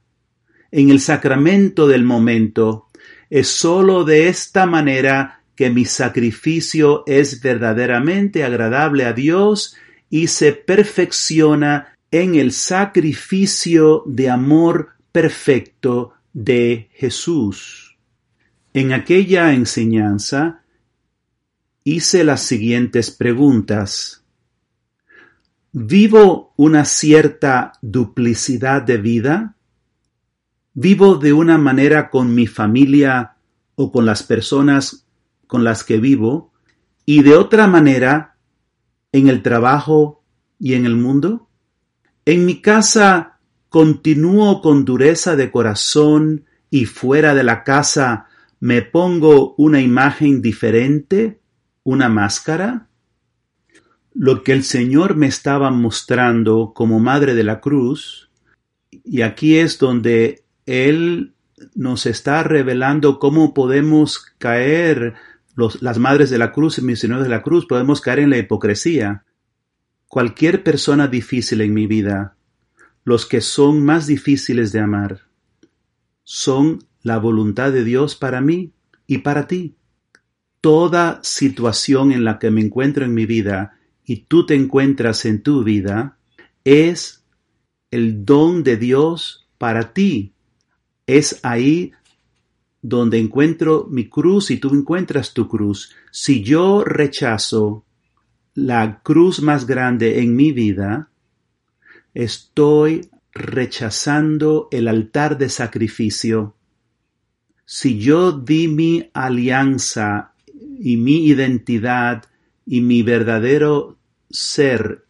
en 0.71 0.89
el 0.89 0.99
sacramento 0.99 1.88
del 1.88 2.04
momento. 2.04 2.88
Es 3.30 3.47
sólo 3.47 4.04
de 4.04 4.28
esta 4.28 4.65
manera 4.65 5.41
que 5.56 5.69
mi 5.69 5.86
sacrificio 5.86 7.04
es 7.06 7.41
verdaderamente 7.41 8.43
agradable 8.43 9.06
a 9.06 9.13
Dios 9.13 9.75
y 10.10 10.28
se 10.28 10.54
perfecciona 10.54 11.97
en 12.12 12.36
el 12.36 12.52
sacrificio 12.52 14.04
de 14.06 14.30
amor 14.30 14.93
perfecto 15.12 16.13
de 16.34 16.89
Jesús. 16.93 17.97
En 18.73 18.93
aquella 18.93 19.54
enseñanza 19.54 20.63
hice 21.84 22.23
las 22.23 22.41
siguientes 22.41 23.12
preguntas. 23.12 24.18
¿Vivo 25.71 26.53
una 26.58 26.84
cierta 26.84 27.73
duplicidad 27.84 28.82
de 28.82 28.97
vida? 28.97 29.55
¿Vivo 30.73 31.17
de 31.17 31.32
una 31.32 31.60
manera 31.60 32.10
con 32.10 32.34
mi 32.34 32.47
familia 32.47 33.36
o 33.75 33.91
con 33.91 34.03
las 34.03 34.23
personas 34.23 35.05
con 35.45 35.63
las 35.63 35.84
que 35.84 35.99
vivo 35.99 36.51
y 37.05 37.21
de 37.21 37.36
otra 37.36 37.67
manera 37.67 38.36
en 39.12 39.27
el 39.27 39.43
trabajo 39.43 40.23
y 40.58 40.73
en 40.73 40.88
el 40.88 40.95
mundo? 40.95 41.49
En 42.25 42.47
mi 42.47 42.62
casa 42.62 43.38
continúo 43.69 44.62
con 44.62 44.86
dureza 44.86 45.36
de 45.36 45.51
corazón 45.51 46.45
y 46.71 46.86
fuera 46.86 47.36
de 47.36 47.43
la 47.43 47.63
casa 47.63 48.25
me 48.60 48.82
pongo 48.82 49.53
una 49.58 49.82
imagen 49.82 50.41
diferente, 50.41 51.39
una 51.84 52.10
máscara. 52.10 52.88
Lo 54.21 54.43
que 54.43 54.51
el 54.51 54.65
Señor 54.65 55.15
me 55.15 55.27
estaba 55.27 55.71
mostrando 55.71 56.73
como 56.75 56.99
Madre 56.99 57.36
de 57.36 57.45
la 57.45 57.62
Cruz, 57.62 58.29
y 58.91 59.21
aquí 59.21 59.55
es 59.55 59.79
donde 59.79 60.43
Él 60.65 61.36
nos 61.73 62.05
está 62.05 62.43
revelando 62.43 63.17
cómo 63.17 63.53
podemos 63.53 64.19
caer, 64.38 65.13
las 65.55 65.99
Madres 65.99 66.29
de 66.29 66.38
la 66.38 66.51
Cruz 66.51 66.79
y 66.79 66.82
misioneros 66.82 67.23
de 67.23 67.29
la 67.29 67.41
Cruz, 67.41 67.65
podemos 67.65 68.01
caer 68.01 68.19
en 68.19 68.29
la 68.32 68.38
hipocresía. 68.38 69.23
Cualquier 70.10 70.65
persona 70.65 71.08
difícil 71.08 71.62
en 71.62 71.73
mi 71.73 71.88
vida, 71.88 72.36
los 73.05 73.25
que 73.25 73.39
son 73.39 73.86
más 73.86 74.05
difíciles 74.05 74.73
de 74.73 74.82
amar, 74.82 75.21
son 76.25 76.79
la 77.03 77.19
voluntad 77.19 77.71
de 77.71 77.86
Dios 77.86 78.17
para 78.17 78.41
mí 78.41 78.73
y 79.08 79.19
para 79.19 79.47
ti. 79.47 79.77
Toda 80.60 81.21
situación 81.23 82.12
en 82.12 82.25
la 82.25 82.38
que 82.38 82.51
me 82.51 82.60
encuentro 82.60 83.05
en 83.05 83.13
mi 83.13 83.25
vida 83.25 83.77
y 84.09 84.21
tú 84.21 84.43
te 84.43 84.55
encuentras 84.55 85.23
en 85.25 85.43
tu 85.43 85.63
vida 85.63 86.17
es 86.63 87.23
el 87.91 88.25
don 88.25 88.63
de 88.63 88.75
Dios 88.75 89.47
para 89.59 89.93
ti. 89.93 90.33
Es 91.05 91.39
ahí 91.43 91.91
donde 92.81 93.19
encuentro 93.19 93.85
mi 93.87 94.09
cruz 94.09 94.49
y 94.49 94.57
tú 94.57 94.73
encuentras 94.73 95.35
tu 95.35 95.47
cruz. 95.47 95.93
Si 96.11 96.41
yo 96.41 96.83
rechazo 96.83 97.85
la 98.55 98.99
cruz 99.03 99.43
más 99.43 99.67
grande 99.67 100.23
en 100.23 100.35
mi 100.35 100.53
vida, 100.53 101.11
estoy 102.15 103.11
rechazando 103.31 104.69
el 104.71 104.87
altar 104.87 105.37
de 105.37 105.49
sacrificio 105.49 106.55
si 107.63 107.99
yo 107.99 108.31
di 108.31 108.67
mi 108.67 109.07
alianza 109.13 110.33
y 110.79 110.97
mi 110.97 111.27
identidad 111.27 112.23
y 112.65 112.81
mi 112.81 113.03
verdadero 113.03 113.98
ser, 114.29 115.05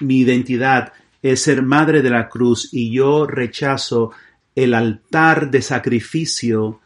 mi 0.00 0.20
identidad 0.20 0.92
es 1.22 1.42
ser 1.42 1.62
madre 1.62 2.02
de 2.02 2.10
la 2.10 2.28
cruz 2.28 2.68
y 2.72 2.92
yo 2.92 3.26
rechazo 3.26 4.12
el 4.54 4.74
altar 4.74 5.50
de 5.50 5.62
sacrificio, 5.62 6.80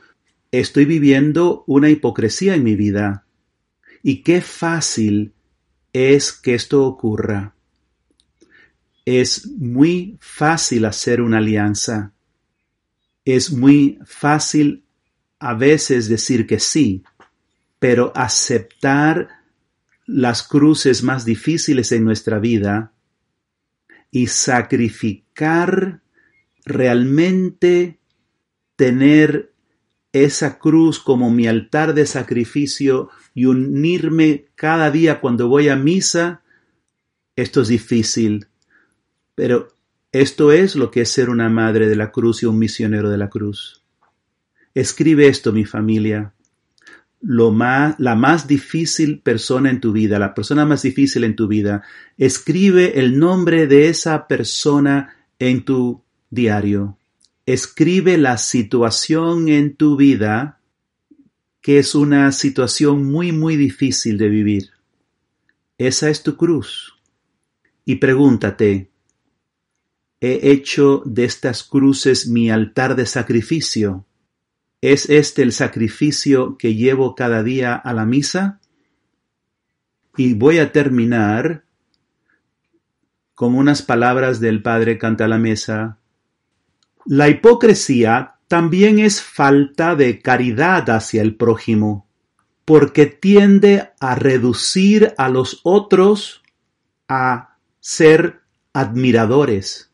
estoy 0.53 0.85
viviendo 0.85 1.65
una 1.67 1.91
hipocresía 1.91 2.55
en 2.55 2.65
mi 2.65 2.77
vida. 2.77 3.25
Y 4.03 4.23
qué 4.23 4.41
fácil 4.41 5.33
es 5.93 6.33
que 6.33 6.55
esto 6.55 6.85
ocurra. 6.85 7.55
Es 9.05 9.47
muy 9.47 10.17
fácil 10.21 10.85
hacer 10.85 11.21
una 11.21 11.39
alianza. 11.39 12.13
Es 13.25 13.51
muy 13.51 13.99
fácil 14.05 14.85
a 15.39 15.55
veces 15.55 16.09
decir 16.09 16.47
que 16.47 16.61
sí, 16.61 17.03
pero 17.79 18.13
aceptar 18.15 19.29
las 20.07 20.43
cruces 20.43 21.03
más 21.03 21.25
difíciles 21.25 21.93
en 21.93 22.05
nuestra 22.05 22.39
vida 22.39 22.93
y 24.11 24.29
sacrificar 24.29 26.01
realmente 26.65 27.99
tener 28.77 29.53
esa 30.13 30.59
cruz 30.59 30.99
como 30.99 31.31
mi 31.31 31.47
altar 31.47 31.93
de 31.93 32.07
sacrificio 32.07 33.11
y 33.35 33.47
unirme 33.47 34.47
cada 34.55 34.91
día 34.91 35.21
cuando 35.21 35.49
voy 35.49 35.69
a 35.69 35.77
misa, 35.77 36.43
esto 37.35 37.63
es 37.63 37.69
difícil, 37.69 38.47
pero 39.35 39.69
esto 40.13 40.53
es 40.53 40.77
lo 40.77 40.91
que 40.91 41.03
es 41.03 41.11
ser 41.11 41.29
una 41.29 41.51
madre 41.51 41.89
de 41.89 41.97
la 41.97 42.11
cruz 42.11 42.43
y 42.43 42.47
un 42.47 42.59
misionero 42.59 43.11
de 43.11 43.19
la 43.19 43.29
cruz. 43.29 43.83
Escribe 44.75 45.29
esto, 45.29 45.53
mi 45.53 45.65
familia. 45.65 46.33
Lo 47.21 47.51
más, 47.51 47.97
la 47.99 48.15
más 48.15 48.47
difícil 48.47 49.21
persona 49.21 49.71
en 49.71 49.81
tu 49.81 49.93
vida, 49.93 50.19
la 50.19 50.35
persona 50.35 50.65
más 50.65 50.83
difícil 50.83 51.25
en 51.25 51.35
tu 51.35 51.49
vida, 51.49 51.83
escribe 52.19 53.01
el 53.01 53.19
nombre 53.19 53.67
de 53.67 53.89
esa 53.89 54.29
persona 54.29 55.17
en 55.39 55.65
tu 55.65 56.03
diario. 56.31 56.99
Escribe 57.47 58.19
la 58.19 58.39
situación 58.39 59.49
en 59.49 59.77
tu 59.77 59.97
vida 59.97 60.57
que 61.67 61.81
es 61.81 61.97
una 61.97 62.31
situación 62.31 63.05
muy, 63.07 63.33
muy 63.33 63.57
difícil 63.57 64.19
de 64.19 64.29
vivir. 64.29 64.71
Esa 65.79 66.09
es 66.11 66.23
tu 66.23 66.37
cruz. 66.37 66.95
Y 67.85 67.97
pregúntate, 67.97 68.89
¿he 70.21 70.53
hecho 70.53 71.03
de 71.05 71.25
estas 71.25 71.65
cruces 71.65 72.29
mi 72.29 72.51
altar 72.51 72.95
de 72.95 73.05
sacrificio? 73.05 74.06
¿Es 74.87 75.11
este 75.11 75.43
el 75.43 75.51
sacrificio 75.51 76.57
que 76.57 76.77
llevo 76.77 77.17
cada 77.17 77.43
día 77.43 77.75
a 77.75 77.93
la 77.93 78.07
misa? 78.07 78.61
Y 80.17 80.35
voy 80.35 80.61
a 80.61 80.71
terminar 80.71 81.65
con 83.35 83.57
unas 83.57 83.83
palabras 83.83 84.39
del 84.39 84.63
Padre 84.63 84.97
Canta 84.97 85.27
la 85.27 85.39
Mesa. 85.39 85.99
La 87.05 87.29
hipocresía 87.29 88.37
también 88.47 89.01
es 89.01 89.21
falta 89.21 89.97
de 89.97 90.23
caridad 90.23 90.89
hacia 90.91 91.21
el 91.21 91.35
prójimo, 91.35 92.07
porque 92.65 93.07
tiende 93.07 93.91
a 93.99 94.15
reducir 94.15 95.15
a 95.19 95.29
los 95.29 95.63
otros 95.65 96.45
a 97.09 97.57
ser 97.81 98.43
admiradores. 98.73 99.91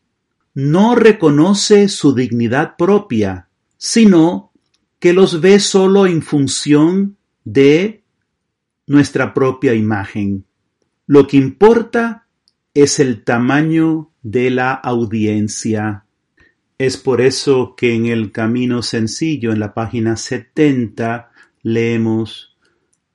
No 0.53 0.93
reconoce 0.93 1.87
su 1.89 2.13
dignidad 2.13 2.75
propia, 2.77 3.47
sino 3.75 4.52
que 5.03 5.11
los 5.11 5.41
ve 5.41 5.59
solo 5.59 6.07
en 6.07 6.21
función 6.21 7.17
de 7.43 8.03
nuestra 8.87 9.33
propia 9.33 9.73
imagen. 9.73 10.45
Lo 11.07 11.27
que 11.27 11.35
importa 11.35 12.25
es 12.73 13.01
el 13.01 13.25
tamaño 13.25 14.11
de 14.21 14.49
la 14.49 14.71
audiencia. 14.71 16.05
Es 16.77 16.95
por 16.95 17.19
eso 17.19 17.75
que 17.75 17.93
en 17.93 18.05
el 18.05 18.31
Camino 18.31 18.81
Sencillo, 18.81 19.51
en 19.51 19.59
la 19.59 19.73
página 19.73 20.15
70, 20.15 21.31
leemos, 21.63 22.55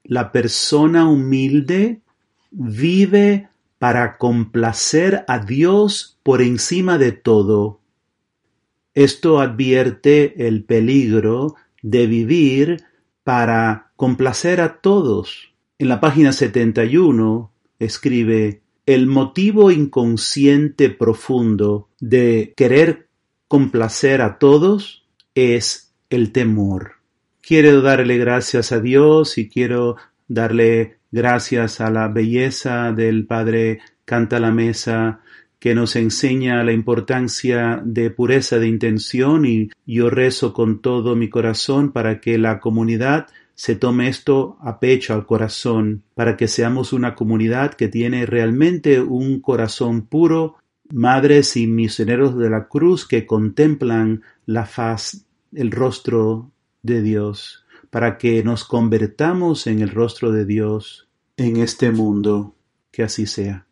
La 0.04 0.30
persona 0.30 1.08
humilde 1.08 2.02
vive 2.50 3.48
para 3.78 4.18
complacer 4.18 5.24
a 5.26 5.38
Dios 5.38 6.18
por 6.22 6.42
encima 6.42 6.98
de 6.98 7.12
todo. 7.12 7.80
Esto 8.92 9.40
advierte 9.40 10.46
el 10.46 10.64
peligro 10.64 11.56
de 11.82 12.06
vivir 12.06 12.84
para 13.24 13.90
complacer 13.96 14.60
a 14.60 14.80
todos. 14.80 15.52
En 15.78 15.88
la 15.88 16.00
página 16.00 16.32
71 16.32 17.52
escribe, 17.78 18.62
el 18.86 19.06
motivo 19.06 19.70
inconsciente 19.70 20.88
profundo 20.88 21.88
de 22.00 22.54
querer 22.56 23.08
complacer 23.46 24.22
a 24.22 24.38
todos 24.38 25.04
es 25.34 25.92
el 26.10 26.32
temor. 26.32 26.92
Quiero 27.42 27.82
darle 27.82 28.18
gracias 28.18 28.72
a 28.72 28.80
Dios 28.80 29.38
y 29.38 29.48
quiero 29.48 29.96
darle 30.26 30.98
gracias 31.10 31.80
a 31.80 31.90
la 31.90 32.08
belleza 32.08 32.92
del 32.92 33.26
Padre 33.26 33.80
Canta 34.04 34.40
la 34.40 34.50
Mesa 34.52 35.20
que 35.58 35.74
nos 35.74 35.96
enseña 35.96 36.62
la 36.62 36.72
importancia 36.72 37.82
de 37.84 38.10
pureza 38.10 38.58
de 38.58 38.68
intención 38.68 39.44
y 39.44 39.70
yo 39.86 40.10
rezo 40.10 40.52
con 40.52 40.80
todo 40.80 41.16
mi 41.16 41.28
corazón 41.28 41.92
para 41.92 42.20
que 42.20 42.38
la 42.38 42.60
comunidad 42.60 43.26
se 43.54 43.74
tome 43.74 44.08
esto 44.08 44.56
a 44.60 44.78
pecho 44.78 45.14
al 45.14 45.26
corazón, 45.26 46.04
para 46.14 46.36
que 46.36 46.46
seamos 46.46 46.92
una 46.92 47.16
comunidad 47.16 47.74
que 47.74 47.88
tiene 47.88 48.24
realmente 48.24 49.00
un 49.00 49.40
corazón 49.40 50.02
puro, 50.02 50.58
madres 50.92 51.56
y 51.56 51.66
misioneros 51.66 52.38
de 52.38 52.50
la 52.50 52.68
cruz 52.68 53.04
que 53.04 53.26
contemplan 53.26 54.22
la 54.46 54.64
faz, 54.64 55.26
el 55.52 55.72
rostro 55.72 56.52
de 56.82 57.02
Dios, 57.02 57.64
para 57.90 58.16
que 58.16 58.44
nos 58.44 58.64
convertamos 58.64 59.66
en 59.66 59.80
el 59.80 59.88
rostro 59.90 60.30
de 60.30 60.44
Dios 60.44 61.08
en 61.36 61.56
este 61.56 61.90
mundo. 61.90 62.54
Que 62.92 63.02
así 63.02 63.26
sea. 63.26 63.67